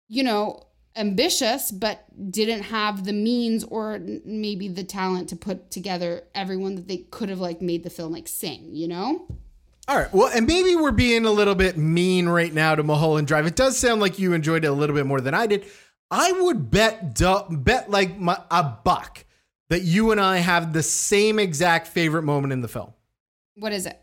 [0.09, 0.61] you know
[0.97, 6.89] ambitious but didn't have the means or maybe the talent to put together everyone that
[6.89, 9.27] they could have like made the film like sing you know
[9.91, 10.12] All right.
[10.14, 13.45] Well, and maybe we're being a little bit mean right now to Mulholland Drive.
[13.47, 15.66] It does sound like you enjoyed it a little bit more than I did.
[16.12, 17.18] I would bet
[17.51, 19.24] bet like my, a buck
[19.68, 22.93] that you and I have the same exact favorite moment in the film.
[23.57, 24.01] what is it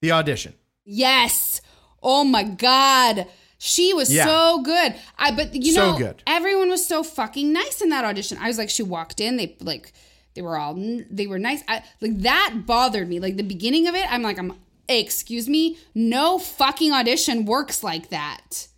[0.00, 0.54] The audition.
[0.84, 1.60] yes
[2.02, 3.26] oh my god
[3.58, 4.26] she was Yeah.
[4.26, 6.22] so good i but you So know good.
[6.26, 9.56] everyone was so fucking nice in that audition i was like she walked in they
[9.60, 9.92] like
[10.34, 10.74] They were all
[11.10, 11.62] they were nice.
[11.68, 13.20] I, like that bothered me.
[13.20, 14.52] Like the beginning of it, I'm like, I'm
[14.88, 18.68] excuse me, no fucking audition works like that.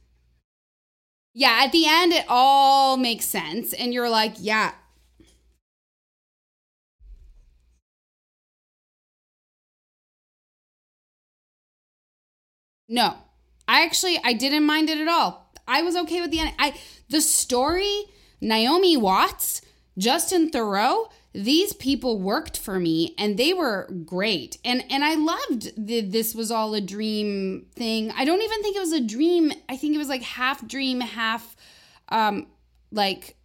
[1.34, 4.72] Yeah, at the end it all makes sense and you're like, yeah.
[12.88, 13.16] No.
[13.68, 15.52] I actually I didn't mind it at all.
[15.66, 16.52] I was okay with the end.
[16.58, 16.74] I
[17.08, 18.04] the story,
[18.40, 19.60] Naomi Watts,
[19.98, 24.56] Justin Theroux, these people worked for me and they were great.
[24.64, 28.10] And and I loved the this was all a dream thing.
[28.16, 29.52] I don't even think it was a dream.
[29.68, 31.54] I think it was like half dream, half
[32.08, 32.46] um
[32.90, 33.36] like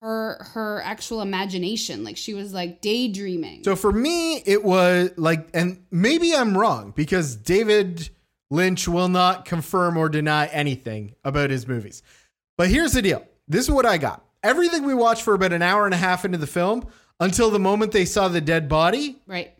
[0.00, 2.02] her her actual imagination.
[2.02, 3.62] Like she was like daydreaming.
[3.64, 8.08] So for me, it was like, and maybe I'm wrong because David
[8.50, 12.02] Lynch will not confirm or deny anything about his movies.
[12.56, 14.24] But here's the deal this is what I got.
[14.42, 16.86] Everything we watched for about an hour and a half into the film
[17.20, 19.52] until the moment they saw the dead body right.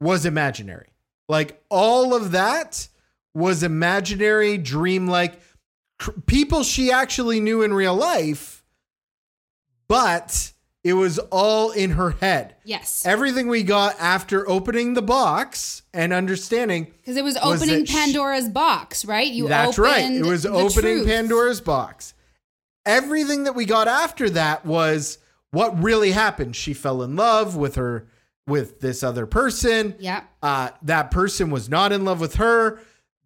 [0.00, 0.88] was imaginary.
[1.28, 2.88] Like all of that
[3.34, 5.40] was imaginary, dreamlike
[5.98, 8.64] cr- people she actually knew in real life,
[9.88, 10.52] but
[10.84, 12.56] it was all in her head.
[12.64, 13.04] Yes.
[13.04, 17.92] Everything we got after opening the box and understanding Because it was was opening she-
[17.92, 19.30] Pandora's box, right?
[19.30, 20.10] You that's right.
[20.10, 21.06] It was opening truth.
[21.06, 22.14] Pandora's box.
[22.86, 25.18] Everything that we got after that was
[25.50, 26.56] what really happened.
[26.56, 28.06] She fell in love with her
[28.46, 29.94] with this other person.
[29.98, 30.22] Yeah.
[30.42, 32.80] Uh, that person was not in love with her.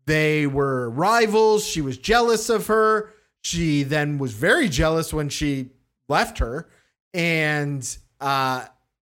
[0.07, 1.65] They were rivals.
[1.65, 3.11] She was jealous of her.
[3.43, 5.71] She then was very jealous when she
[6.09, 6.69] left her,
[7.15, 8.67] and uh,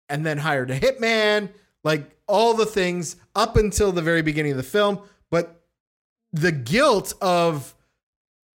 [0.08, 1.50] and then hired a hitman.
[1.82, 5.00] Like all the things up until the very beginning of the film,
[5.30, 5.64] but
[6.32, 7.74] the guilt of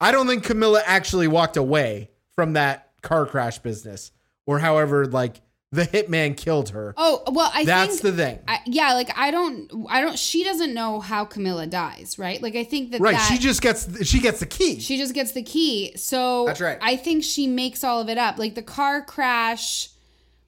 [0.01, 4.11] I don't think Camilla actually walked away from that car crash business,
[4.47, 5.41] or however, like
[5.71, 6.93] the hitman killed her.
[6.99, 8.39] Oh well, I That's think the thing.
[8.47, 10.19] I, yeah, like I don't, I don't.
[10.19, 12.43] She doesn't know how Camilla dies, right?
[12.43, 13.17] Like I think that Right.
[13.17, 14.81] that, she just gets she gets the key.
[14.81, 15.97] she just gets the key.
[15.97, 16.79] So That's right.
[16.83, 18.39] I think she makes all of it up.
[18.39, 19.89] Like the car crash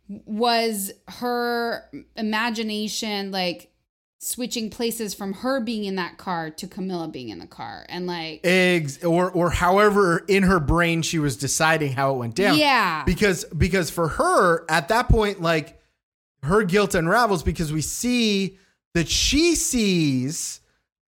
[0.09, 3.71] was her imagination, like
[4.25, 8.07] switching places from her being in that car to Camilla being in the car, and
[8.07, 12.57] like eggs or or however in her brain she was deciding how it went down.
[12.59, 13.05] Yeah.
[13.05, 15.79] Because because for her at that point like
[16.43, 18.59] her guilt unravels because we see
[18.95, 20.61] that she sees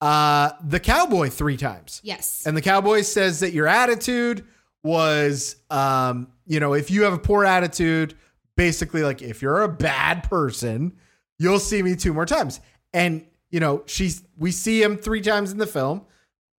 [0.01, 2.01] uh the cowboy 3 times.
[2.03, 4.45] yes, And the cowboy says that your attitude
[4.83, 8.15] was um you know if you have a poor attitude
[8.57, 10.93] basically like if you're a bad person
[11.39, 12.61] you'll see me two more times
[12.93, 16.03] and you know she's we see him three times in the film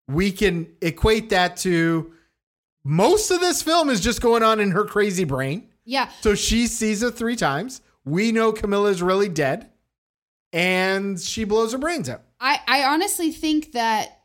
[0.07, 2.13] we can equate that to
[2.83, 6.09] most of this film is just going on in her crazy brain yeah.
[6.21, 9.69] so she sees it three times we know camilla's really dead
[10.51, 14.19] and she blows her brains out I, I honestly think that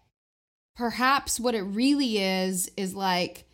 [0.75, 3.45] perhaps what it really is is like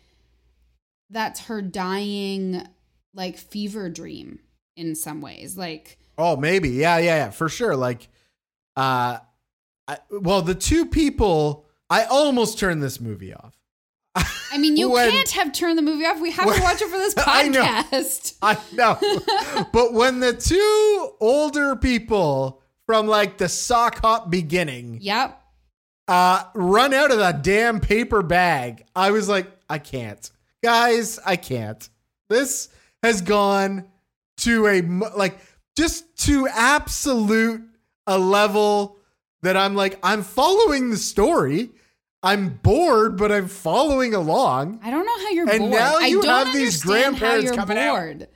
[1.09, 2.67] that's her dying
[3.13, 4.39] like fever dream
[4.75, 6.69] in some ways like Oh, maybe.
[6.69, 7.75] Yeah, yeah, yeah, for sure.
[7.75, 8.09] Like,
[8.75, 9.17] uh,
[9.87, 13.55] I, well, the two people, I almost turned this movie off.
[14.51, 16.81] i mean you When- can't have turned the movie off we have When- to watch
[16.81, 17.61] it for this I know.
[17.63, 18.97] podcast I know.
[19.73, 25.41] but when the two older people from like the sock hop beginning yep
[26.07, 30.29] uh, run out of that damn paper bag, I was like, I can't.
[30.63, 31.89] Guys, I can't.
[32.29, 32.69] This
[33.01, 33.85] has gone
[34.37, 34.81] to a,
[35.17, 35.39] like,
[35.75, 37.63] just to absolute
[38.07, 38.97] a level
[39.41, 41.69] that I'm like, I'm following the story.
[42.23, 44.79] I'm bored, but I'm following along.
[44.83, 47.55] i don't know how you're And bored now i you don't have these grandparents you're
[47.55, 47.91] coming out.
[47.95, 48.27] bored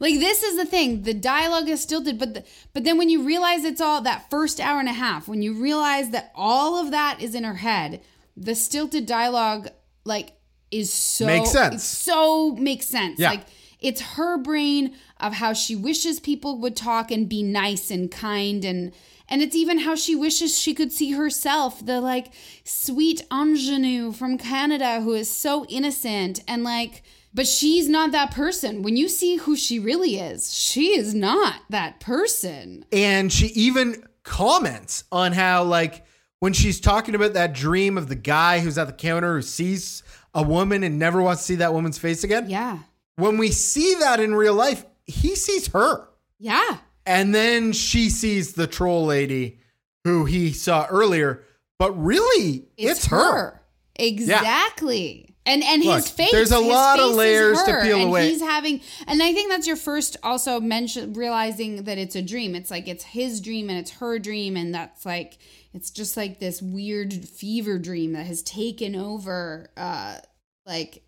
[0.00, 2.44] like this is the thing the dialogue is stilted but the,
[2.74, 5.54] but then when you realize it's all that first hour and a half when you
[5.54, 8.02] realize that all of that is in her head
[8.36, 9.68] the stilted dialogue
[10.04, 10.32] like
[10.70, 11.74] is so Makes sense.
[11.76, 13.30] it's so makes sense Yeah.
[13.30, 13.46] like
[13.80, 14.94] it's her brain
[15.24, 18.92] of how she wishes people would talk and be nice and kind and
[19.26, 22.32] and it's even how she wishes she could see herself the like
[22.64, 27.02] sweet ingenue from Canada who is so innocent and like
[27.36, 28.82] but she's not that person.
[28.82, 32.84] When you see who she really is she is not that person.
[32.92, 36.04] And she even comments on how, like,
[36.40, 40.02] when she's talking about that dream of the guy who's at the counter who sees
[40.34, 42.50] a woman and never wants to see that woman's face again.
[42.50, 42.78] yeah.
[43.16, 46.08] When we see that in real life, he sees her.
[46.38, 49.58] yeah And then she sees the troll lady
[50.04, 51.42] who he saw earlier.
[51.78, 53.60] But really, it's, her.
[53.96, 56.30] exactly And and Look, his face.
[56.30, 58.30] there's a lot of layers to peel and away.
[58.30, 62.54] He's having, and I think that's your first also mention realizing that it's a dream.
[62.54, 65.36] It's like it's his dream and it's her dream, and that's like
[65.74, 70.16] it's just like this weird fever dream that has taken over, uh,
[70.64, 71.02] like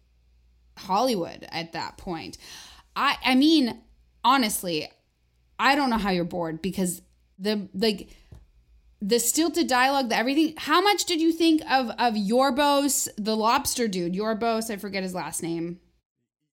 [0.77, 2.37] Hollywood at that point.
[2.95, 3.81] I I mean,
[4.27, 4.91] honestly,
[5.59, 7.01] I don't know how you're bored because
[7.39, 8.11] the like
[9.01, 10.55] the stilted dialogue, the everything.
[10.59, 14.15] How much did you think of of Yorbos, the lobster dude?
[14.15, 15.81] Yorbos, I forget his last name.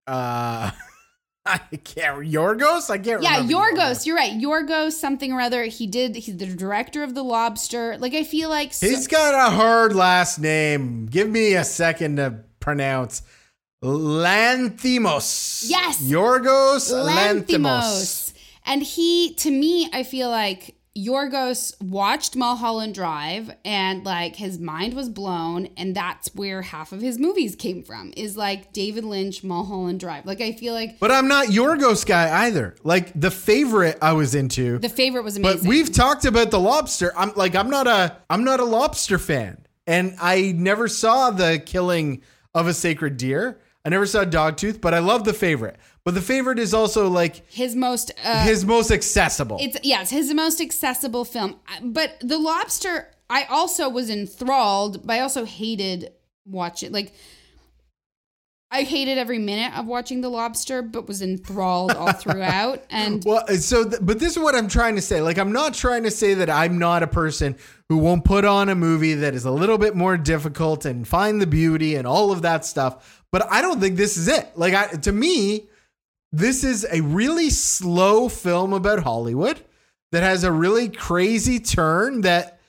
[0.07, 0.71] Uh,
[1.45, 2.19] I can't.
[2.19, 2.89] Yorgos?
[2.89, 3.53] I can't Yeah, remember.
[3.53, 4.05] Yorgos.
[4.05, 4.33] You're right.
[4.33, 5.63] Yorgos, something or other.
[5.65, 6.15] He did.
[6.15, 7.97] He's the director of the Lobster.
[7.97, 11.07] Like I feel like so, He's got a hard last name.
[11.07, 13.23] Give me a second to pronounce.
[13.83, 15.63] Lanthimos.
[15.67, 16.01] Yes.
[16.01, 17.45] Yorgos Lanthimos.
[17.45, 18.33] Lanthimos.
[18.65, 24.93] And he, to me, I feel like Yorgos watched Mulholland Drive and like his mind
[24.93, 25.67] was blown.
[25.75, 30.25] And that's where half of his movies came from is like David Lynch, Mulholland Drive.
[30.25, 32.75] Like I feel like But I'm not Yorgos guy either.
[32.83, 34.77] Like the favorite I was into.
[34.79, 35.61] the favorite was amazing.
[35.61, 37.11] but we've talked about the lobster.
[37.17, 39.65] I'm like I'm not a I'm not a lobster fan.
[39.85, 42.21] And I never saw the killing
[42.55, 43.59] of a sacred deer.
[43.85, 45.77] I never saw Dogtooth, but I love the favorite.
[46.05, 49.57] But the favorite is also like his most uh, his most accessible.
[49.59, 51.59] It's yes, his most accessible film.
[51.81, 56.11] But The Lobster, I also was enthralled, but I also hated
[56.45, 56.91] watching.
[56.91, 57.13] Like,
[58.71, 62.83] I hated every minute of watching The Lobster, but was enthralled all throughout.
[62.89, 65.21] And Well, so, th- but this is what I'm trying to say.
[65.21, 67.55] Like, I'm not trying to say that I'm not a person
[67.89, 71.41] who won't put on a movie that is a little bit more difficult and find
[71.41, 73.22] the beauty and all of that stuff.
[73.33, 74.51] But I don't think this is it.
[74.55, 75.65] Like, I, to me,
[76.31, 79.59] this is a really slow film about Hollywood
[80.11, 82.59] that has a really crazy turn that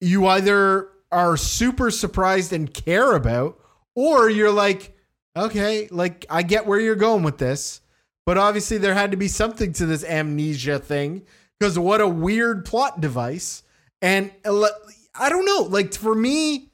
[0.00, 3.60] you either are super surprised and care about,
[3.94, 4.96] or you're like,
[5.36, 7.82] okay, like I get where you're going with this.
[8.24, 11.26] But obviously, there had to be something to this amnesia thing
[11.60, 13.62] because what a weird plot device.
[14.00, 14.68] And uh,
[15.14, 16.70] I don't know, like for me,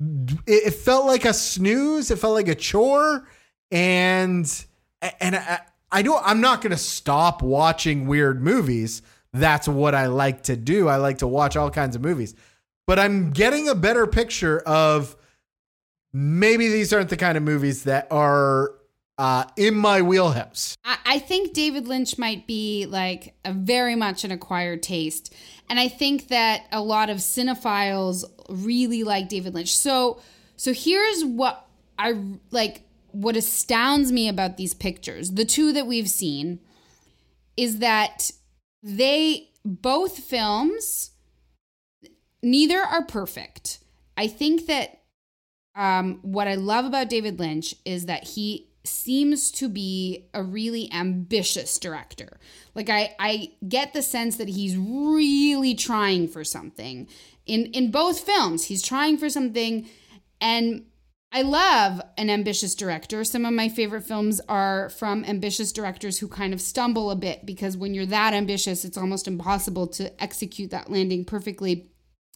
[0.00, 2.10] it, it felt like a snooze.
[2.10, 3.28] It felt like a chore.
[3.70, 4.64] And
[5.20, 6.22] and I, I don't.
[6.24, 9.02] I'm not to stop watching weird movies.
[9.32, 10.88] That's what I like to do.
[10.88, 12.34] I like to watch all kinds of movies.
[12.86, 15.16] But I'm getting a better picture of
[16.12, 18.72] maybe these aren't the kind of movies that are
[19.18, 20.76] uh, in my wheelhouse.
[20.84, 25.34] I, I think David Lynch might be like a very much an acquired taste.
[25.68, 29.76] And I think that a lot of cinephiles really like David Lynch.
[29.76, 30.20] So
[30.56, 31.66] so here's what
[31.98, 36.60] I like what astounds me about these pictures, the two that we've seen,
[37.56, 38.30] is that
[38.82, 41.12] they both films
[42.42, 43.78] neither are perfect.
[44.16, 45.00] I think that
[45.74, 50.92] um, what I love about David Lynch is that he seems to be a really
[50.92, 52.38] ambitious director.
[52.74, 57.08] Like I, I get the sense that he's really trying for something.
[57.46, 59.88] In in both films, he's trying for something
[60.40, 60.84] and
[61.32, 63.22] I love an ambitious director.
[63.24, 67.44] Some of my favorite films are from ambitious directors who kind of stumble a bit
[67.44, 71.90] because when you're that ambitious, it's almost impossible to execute that landing perfectly.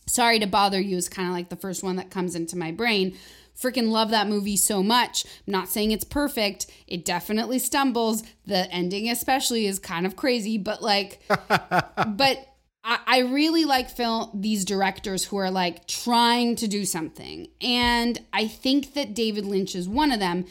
[0.06, 2.72] Sorry to Bother You is kind of like the first one that comes into my
[2.72, 3.16] brain.
[3.60, 5.24] Freaking love that movie so much.
[5.46, 6.66] I'm not saying it's perfect.
[6.86, 8.22] It definitely stumbles.
[8.46, 12.46] The ending, especially, is kind of crazy, but like, but
[12.84, 17.48] I, I really like film these directors who are like trying to do something.
[17.60, 20.46] And I think that David Lynch is one of them.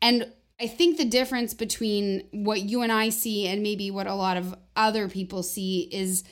[0.00, 4.14] And I think the difference between what you and I see and maybe what a
[4.14, 6.24] lot of other people see is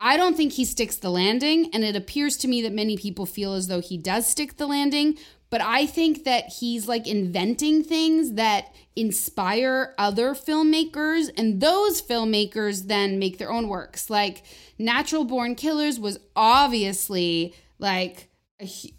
[0.00, 3.26] I don't think he sticks the landing, and it appears to me that many people
[3.26, 5.18] feel as though he does stick the landing.
[5.50, 12.86] But I think that he's like inventing things that inspire other filmmakers, and those filmmakers
[12.86, 14.08] then make their own works.
[14.08, 14.42] Like
[14.78, 18.28] Natural Born Killers was obviously like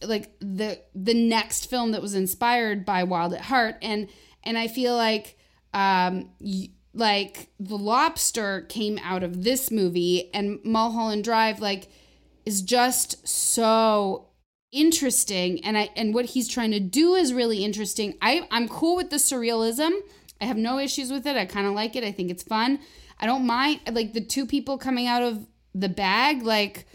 [0.02, 4.10] like the the next film that was inspired by Wild at Heart, and
[4.44, 5.38] and I feel like
[5.74, 6.32] um.
[7.00, 11.88] Like the lobster came out of this movie and mulholland drive like
[12.46, 14.30] is just so
[14.72, 15.64] interesting.
[15.64, 18.16] And i and what he's trying to do is really interesting.
[18.22, 19.92] I i'm cool with the surrealism.
[20.42, 21.36] I have no issues with it.
[21.36, 22.04] I kind of like it.
[22.04, 22.80] I think it's fun.
[23.20, 26.86] I don't mind like the two people coming out of the bag like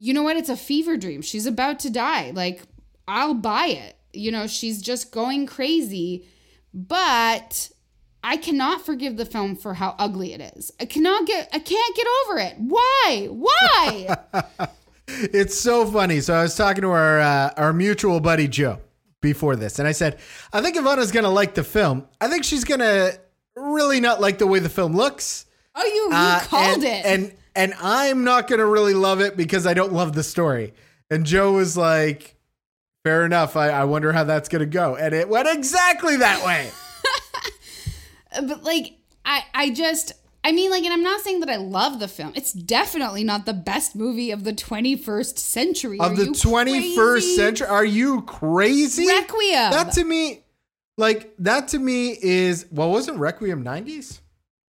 [0.00, 0.36] you know what?
[0.36, 1.22] It's a fever dream.
[1.22, 2.30] She's about to die.
[2.34, 2.62] Like
[3.06, 3.96] i'll buy it.
[4.12, 6.26] You know she's just going crazy.
[6.72, 7.70] But
[8.24, 10.72] I cannot forgive the film for how ugly it is.
[10.80, 12.54] I cannot get I can't get over it.
[12.58, 13.28] Why?
[13.30, 14.16] Why?
[15.06, 16.20] It's so funny.
[16.20, 18.80] So I was talking to our uh, our mutual buddy Joe,
[19.20, 20.18] before this, and I said,
[20.52, 22.06] I think Ivana's gonna like the film.
[22.22, 23.10] I think she's gonna
[23.54, 25.44] really not like the way the film looks.
[25.74, 27.04] Oh, you, you Uh, called and, it.
[27.04, 30.72] and and I'm not gonna really love it because I don't love the story.
[31.10, 32.36] And Joe was like,
[33.04, 33.56] "Fair enough.
[33.56, 36.70] I, I wonder how that's gonna go." And it went exactly that way.
[38.42, 38.94] But like
[39.24, 40.12] I I just
[40.42, 42.32] I mean like and I'm not saying that I love the film.
[42.34, 45.98] It's definitely not the best movie of the 21st century.
[46.00, 47.36] of Are the you 21st crazy?
[47.36, 47.66] century.
[47.66, 49.06] Are you crazy?
[49.06, 49.70] Requiem.
[49.70, 50.44] That to me,
[50.98, 54.20] like that to me is well, wasn't Requiem 90s?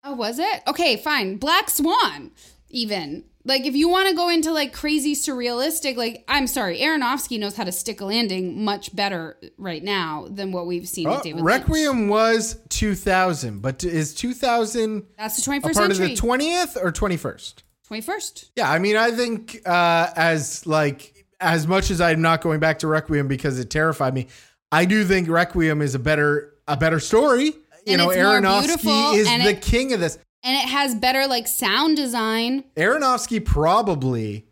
[0.05, 0.63] Oh, was it?
[0.67, 1.37] Okay, fine.
[1.39, 2.31] Black Swan,
[2.69, 3.25] even.
[3.47, 7.57] Like, if you want to go into like crazy surrealistic, like, I'm sorry, Aronofsky knows
[7.57, 11.23] how to stick a landing much better right now than what we've seen Oh, with
[11.25, 11.61] David Lynch.
[11.61, 16.13] Requiem was 2000, but is 2000 That's the 21st a part century.
[16.13, 17.55] of the 20th or 21st?
[17.91, 18.51] 21st.
[18.57, 22.79] Yeah, I mean, I think uh, as like as much as I'm not going back
[22.79, 24.29] to Requiem because it terrified me,
[24.73, 27.45] I do think Requiem is a better a better story.
[27.45, 27.53] You
[27.89, 30.19] And know, it's more beautiful, Aronofsky is the it- king of this.
[30.45, 32.65] And it has better like sound design.
[32.77, 34.47] Aronofsky probably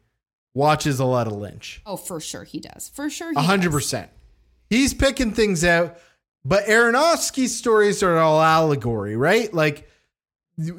[0.54, 1.82] watches a lot of Lynch.
[1.86, 2.88] Oh, for sure he does.
[2.88, 4.10] For sure A hundred percent.
[4.70, 5.98] He's picking things out,
[6.44, 9.52] but Aronofsky's stories are all allegory, right?
[9.52, 9.86] Like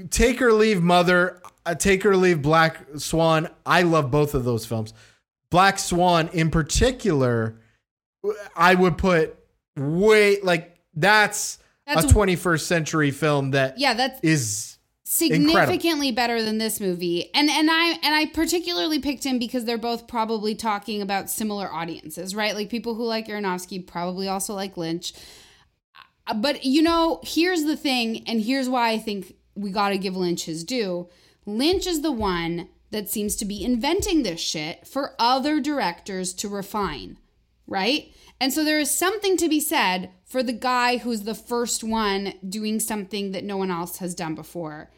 [0.10, 3.50] Take or Leave Mother, uh, Take or Leave Black Swan.
[3.66, 4.94] I love both of those films.
[5.52, 7.60] Black Swan in particular,
[8.56, 9.38] I would put
[9.78, 14.73] way like that's, That's- a 21st century film that Yeah, that's incredible.
[15.14, 17.30] Significantly better than this movie.
[17.34, 21.72] And and i and i particularly picked him because they're both probably talking about similar
[21.72, 22.56] audiences right?
[22.56, 25.14] Like people who like aronofsky probably also like lynch.
[26.28, 29.98] Uh, but you know here's the thing and here's why i think we got to
[29.98, 31.10] give lynch his due.
[31.46, 36.48] Lynch is the one that seems to be inventing this shit for other directors to
[36.48, 37.18] refine
[37.68, 38.14] right?
[38.40, 42.34] And so there is something to be said for the guy who's the first one
[42.48, 44.92] doing something that no one else has done before.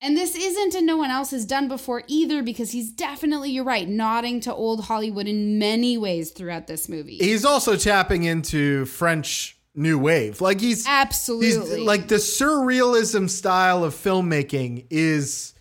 [0.00, 3.64] And this isn't a no one else has done before either because he's definitely, you're
[3.64, 7.16] right, nodding to old Hollywood in many ways throughout this movie.
[7.18, 10.40] He's also tapping into French new wave.
[10.40, 11.78] Like he's Absolutely.
[11.78, 15.54] He's like the surrealism style of filmmaking is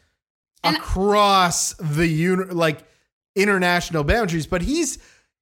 [0.64, 2.84] And- across the uni- like
[3.35, 4.97] international boundaries, but he's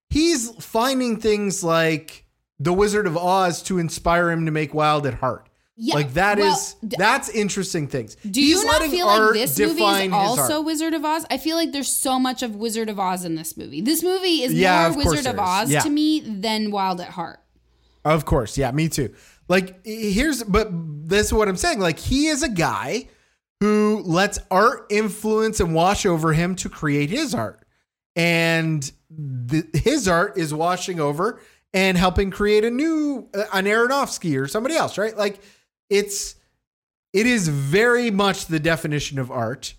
[0.10, 2.26] he's finding things like
[2.60, 5.45] The Wizard of Oz to inspire him to make Wild at Heart.
[5.78, 8.16] Yeah, like that is well, d- that's interesting things.
[8.16, 10.62] Do He's you not feel like this movie is also.
[10.62, 11.26] Wizard of Oz?
[11.30, 13.82] I feel like there's so much of Wizard of Oz in this movie.
[13.82, 15.38] This movie is Yeah, more of Wizard of.
[15.38, 15.82] Oz Yeah.
[15.82, 17.42] to me than Wild at Heart.
[18.06, 19.14] Of course, yeah, me too.
[19.50, 21.80] Like here's but this is what I'm saying.
[21.80, 23.10] Like he is a guy
[23.60, 27.66] who lets art influence and wash over him to create his art.
[28.16, 31.42] And the, his art is washing over
[31.74, 35.18] and helping create a new uh, an Aronofsky or somebody else, right?
[35.18, 35.40] Like
[35.90, 36.36] it's
[37.14, 39.74] it is very much the definition of art.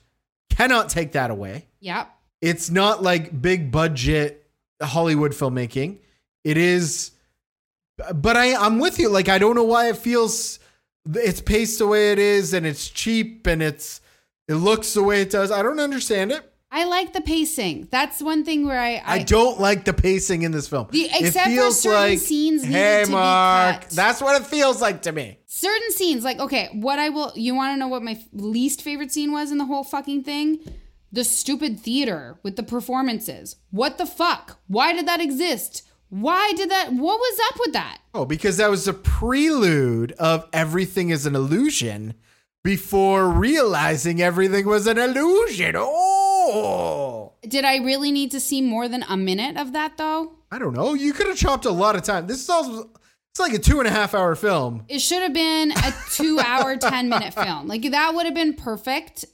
[0.50, 1.66] Cannot take that away.
[1.80, 2.08] Yep.
[2.40, 4.48] It's not like big budget
[4.82, 5.98] Hollywood filmmaking.
[6.44, 7.10] It is,
[8.14, 9.08] but I I'm with you.
[9.08, 10.58] Like I don't know why it feels
[11.14, 14.00] it's paced the way it is and it's cheap and it's
[14.48, 15.50] it looks the way it does.
[15.50, 16.52] I don't understand it.
[16.78, 17.88] I like the pacing.
[17.90, 20.88] That's one thing where I I, don't like the pacing in this film.
[20.90, 23.90] The- it except for feels certain like, scenes needed hey to be Mark, cut.
[23.90, 25.38] that's what it feels like to me.
[25.46, 29.10] certain scenes like okay what i will you want to know what my least favorite
[29.10, 30.58] scene was in the whole fucking thing
[31.10, 36.68] the stupid theater with the performances what the fuck why did that exist why did
[36.70, 41.24] that what was up with that Oh, because that was a prelude of everything is
[41.26, 42.14] an illusion
[42.62, 45.74] before realizing everything was an illusion.
[45.76, 46.22] Oh.
[47.48, 50.74] Did i really need to see more than a minute of that though I don't
[50.74, 50.94] know.
[50.94, 52.28] You could have chopped a lot of time.
[52.28, 52.88] This is also
[53.32, 54.84] it's like a two and a half hour film.
[54.88, 58.54] it should have been a two hour 10 minute film like that would have been
[58.54, 59.24] perfect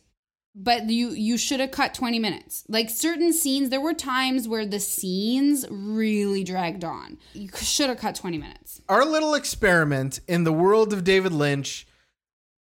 [0.55, 4.65] but you you should have cut 20 minutes like certain scenes there were times where
[4.67, 10.45] the scenes really dragged on you should have cut 20 minutes Our little experiment in
[10.45, 11.87] the world of David Lynch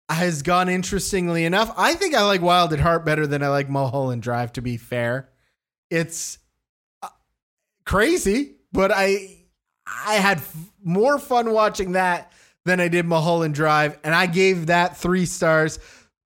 [0.09, 1.73] has gone interestingly enough.
[1.77, 4.53] I think I like Wild at Heart better than I like Mulholland Drive.
[4.55, 5.29] To be fair,
[5.91, 6.39] it's
[7.03, 7.09] uh,
[7.85, 9.37] crazy, but I
[9.87, 12.33] I had f- more fun watching that
[12.65, 15.79] than I did Mulholland Drive, and I gave that three stars.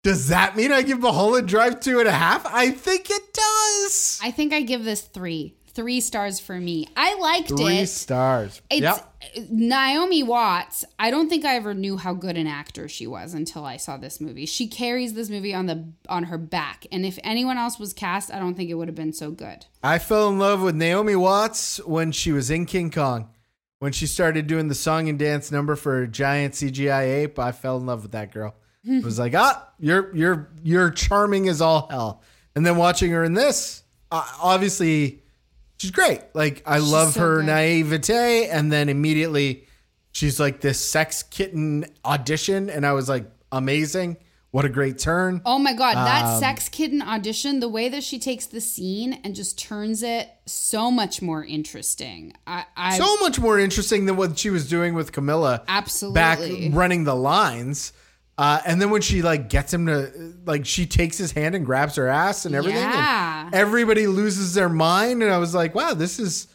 [0.02, 2.44] Does that mean I give Mulholland Drive two and a half?
[2.46, 4.18] I think it does.
[4.22, 5.54] I think I give this three.
[5.74, 6.86] Three stars for me.
[6.96, 7.86] I liked Three it.
[7.88, 8.60] stars.
[8.70, 9.08] It's yep.
[9.50, 10.84] Naomi Watts.
[10.98, 13.96] I don't think I ever knew how good an actor she was until I saw
[13.96, 14.44] this movie.
[14.46, 18.32] She carries this movie on the on her back, and if anyone else was cast,
[18.32, 19.66] I don't think it would have been so good.
[19.82, 23.30] I fell in love with Naomi Watts when she was in King Kong.
[23.78, 27.50] when she started doing the song and dance number for a giant CGI ape, I
[27.52, 28.54] fell in love with that girl.
[28.84, 32.22] It was like, ah, you're you're you're charming as all hell.
[32.54, 35.21] And then watching her in this, uh, obviously,
[35.82, 36.20] she's great.
[36.32, 37.46] Like I love so her good.
[37.46, 39.66] naivete, and then immediately
[40.12, 44.16] she's like this sex kitten audition, and I was like, amazing.
[44.52, 45.40] What a great turn.
[45.46, 49.18] Oh my god, that Um, sex kitten audition, the way that she takes the scene
[49.24, 52.34] and just turns it so much more interesting.
[52.46, 55.64] I, I so much more interesting than what she was doing with Camilla.
[55.68, 56.14] Absolutely.
[56.14, 56.38] Back
[56.76, 57.94] running the lines.
[58.38, 61.66] Uh, and then when she like gets him to like she takes his hand and
[61.66, 62.80] grabs her ass and everything.
[62.82, 63.50] and Yeah.
[63.52, 65.22] everybody loses their mind.
[65.22, 66.48] And I was like, wow, this is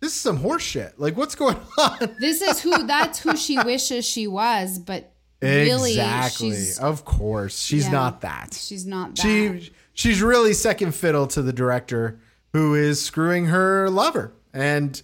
[0.00, 0.98] this is some horse shit.
[1.00, 2.14] Like what's going on?
[2.20, 5.12] this is who that's who she wishes she was, but
[5.42, 6.50] really exactly.
[6.50, 7.58] she's of course.
[7.60, 7.92] She's Yeah.
[7.92, 8.54] not that.
[8.54, 9.22] she's not that.
[9.22, 12.20] She she's really second fiddle to the director
[12.52, 14.32] who is screwing her lover.
[14.54, 15.02] And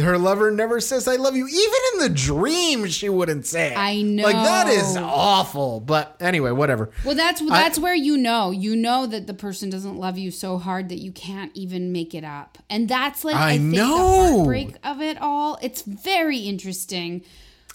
[0.00, 1.46] her lover never says I love you.
[1.46, 3.76] Even in the dream she wouldn't say it.
[3.76, 4.24] I know.
[4.24, 5.80] Like that is awful.
[5.80, 6.90] But anyway, whatever.
[7.04, 10.58] well, that's that's where you know you know that the person doesn't love you so
[10.58, 13.86] hard that you can't even make it up, and that's like I, I think know.
[13.88, 15.58] the heartbreak of it all.
[15.62, 17.22] It's very interesting.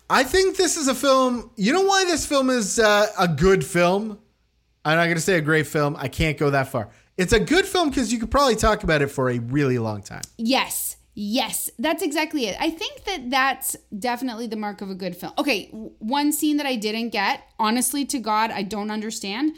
[0.10, 1.50] I think this is a film.
[1.56, 4.20] You know why this film is uh, a good film?
[4.84, 5.96] I'm not going to say a great film.
[5.98, 6.90] I can't go that far.
[7.18, 10.04] It's a good film because you could probably talk about it for a really long
[10.04, 10.22] time.
[10.38, 10.95] Yes.
[11.18, 12.58] Yes, that's exactly it.
[12.60, 15.32] I think that that's definitely the mark of a good film.
[15.38, 19.56] Okay, one scene that I didn't get, honestly to God, I don't understand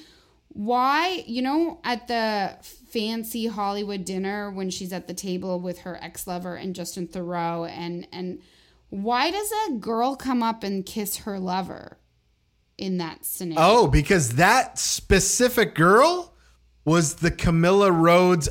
[0.49, 5.97] why, you know, at the fancy Hollywood dinner when she's at the table with her
[6.01, 8.39] ex-lover and Justin Theroux and and
[8.89, 11.97] why does a girl come up and kiss her lover
[12.77, 13.59] in that scenario?
[13.61, 16.33] Oh, because that specific girl
[16.85, 18.47] was the Camilla Rhodes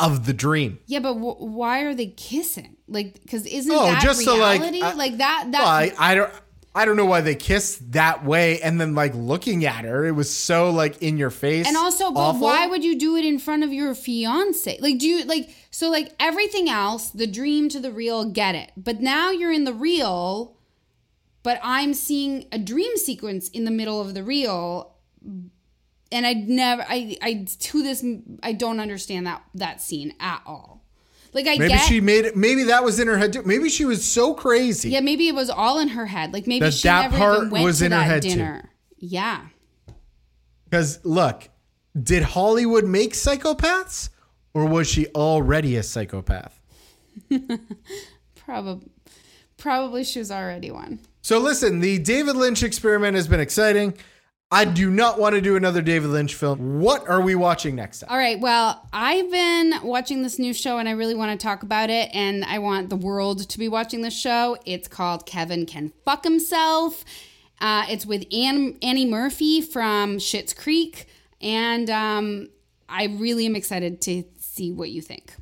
[0.00, 0.78] of the dream.
[0.86, 2.76] Yeah, but w- why are they kissing?
[2.86, 4.82] Like, because isn't Oh, that just so, like, reality?
[4.82, 5.48] I- like that.
[5.50, 6.32] That Well, I, I don't.
[6.74, 10.12] I don't know why they kissed that way, and then like looking at her, it
[10.12, 11.66] was so like in your face.
[11.66, 12.42] And also, but awful.
[12.42, 14.78] why would you do it in front of your fiance?
[14.78, 18.70] Like, do you like so like everything else, the dream to the real, get it.
[18.76, 20.56] But now you're in the real,
[21.42, 24.94] but I'm seeing a dream sequence in the middle of the real,
[26.12, 28.04] and I never, I, I to this,
[28.42, 30.84] I don't understand that that scene at all.
[31.34, 32.36] Like, I Maybe get, she made it.
[32.36, 33.42] Maybe that was in her head too.
[33.42, 34.88] Maybe she was so crazy.
[34.90, 36.32] yeah, maybe it was all in her head.
[36.32, 38.22] Like maybe That she that never part even went was to in her that head,
[38.22, 38.28] too.
[38.30, 38.70] dinner.
[38.96, 39.46] Yeah.
[40.64, 41.48] Because look,
[42.00, 44.08] did Hollywood make psychopaths,
[44.54, 46.58] or was she already a psychopath?
[48.36, 48.88] Probably,
[49.58, 51.00] probably she was already one.
[51.20, 53.92] So listen, the David Lynch experiment has been exciting.
[54.50, 56.80] I do not want to do another David Lynch film.
[56.80, 58.08] What are we watching next time?
[58.10, 58.40] All right.
[58.40, 62.08] Well, I've been watching this new show and I really want to talk about it.
[62.14, 64.56] And I want the world to be watching this show.
[64.64, 67.04] It's called Kevin Can Fuck Himself.
[67.60, 71.08] Uh, it's with Ann, Annie Murphy from Schitt's Creek.
[71.42, 72.48] And um,
[72.88, 75.34] I really am excited to see what you think.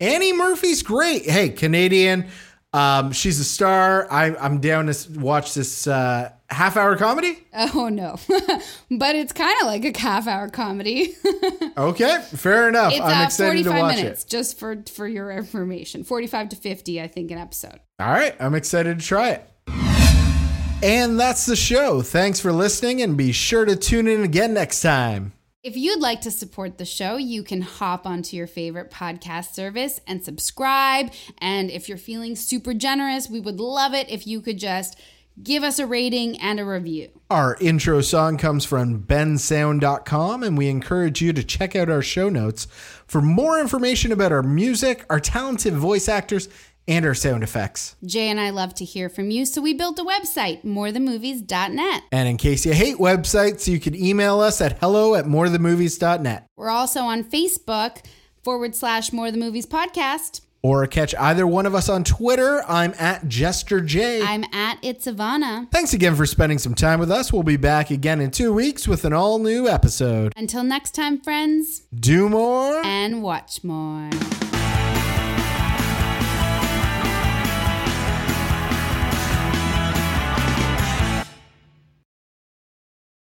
[0.00, 1.28] Annie Murphy's great.
[1.28, 2.28] Hey, Canadian.
[2.74, 4.10] Um, she's a star.
[4.10, 7.38] I, I'm down to watch this uh, half hour comedy.
[7.54, 8.16] Oh, no.
[8.90, 11.14] but it's kind of like a half hour comedy.
[11.76, 12.92] Okay, fair enough.
[12.92, 14.30] it's I'm uh, excited to watch minutes, it.
[14.30, 16.04] just for, for your information.
[16.04, 17.80] 45 to 50, I think, an episode.
[17.98, 19.50] All right, I'm excited to try it.
[20.84, 22.00] And that's the show.
[22.00, 25.32] Thanks for listening, and be sure to tune in again next time.
[25.64, 29.98] If you'd like to support the show, you can hop onto your favorite podcast service
[30.06, 31.10] and subscribe.
[31.38, 35.00] And if you're feeling super generous, we would love it if you could just
[35.42, 37.08] give us a rating and a review.
[37.30, 42.28] Our intro song comes from bensound.com, and we encourage you to check out our show
[42.28, 42.66] notes
[43.06, 46.50] for more information about our music, our talented voice actors,
[46.86, 47.96] and our sound effects.
[48.04, 52.02] Jay and I love to hear from you, so we built a website, morethanmovies.net.
[52.12, 56.46] And in case you hate websites, you can email us at hello at morethanmovies.net.
[56.56, 58.04] We're also on Facebook
[58.42, 60.42] forward slash More Than Movies Podcast.
[60.62, 62.64] Or catch either one of us on Twitter.
[62.66, 64.22] I'm at Jester J.
[64.22, 65.70] I'm at It's Ivana.
[65.70, 67.30] Thanks again for spending some time with us.
[67.34, 70.32] We'll be back again in two weeks with an all new episode.
[70.38, 72.80] Until next time, friends, Do more.
[72.82, 74.08] and watch more.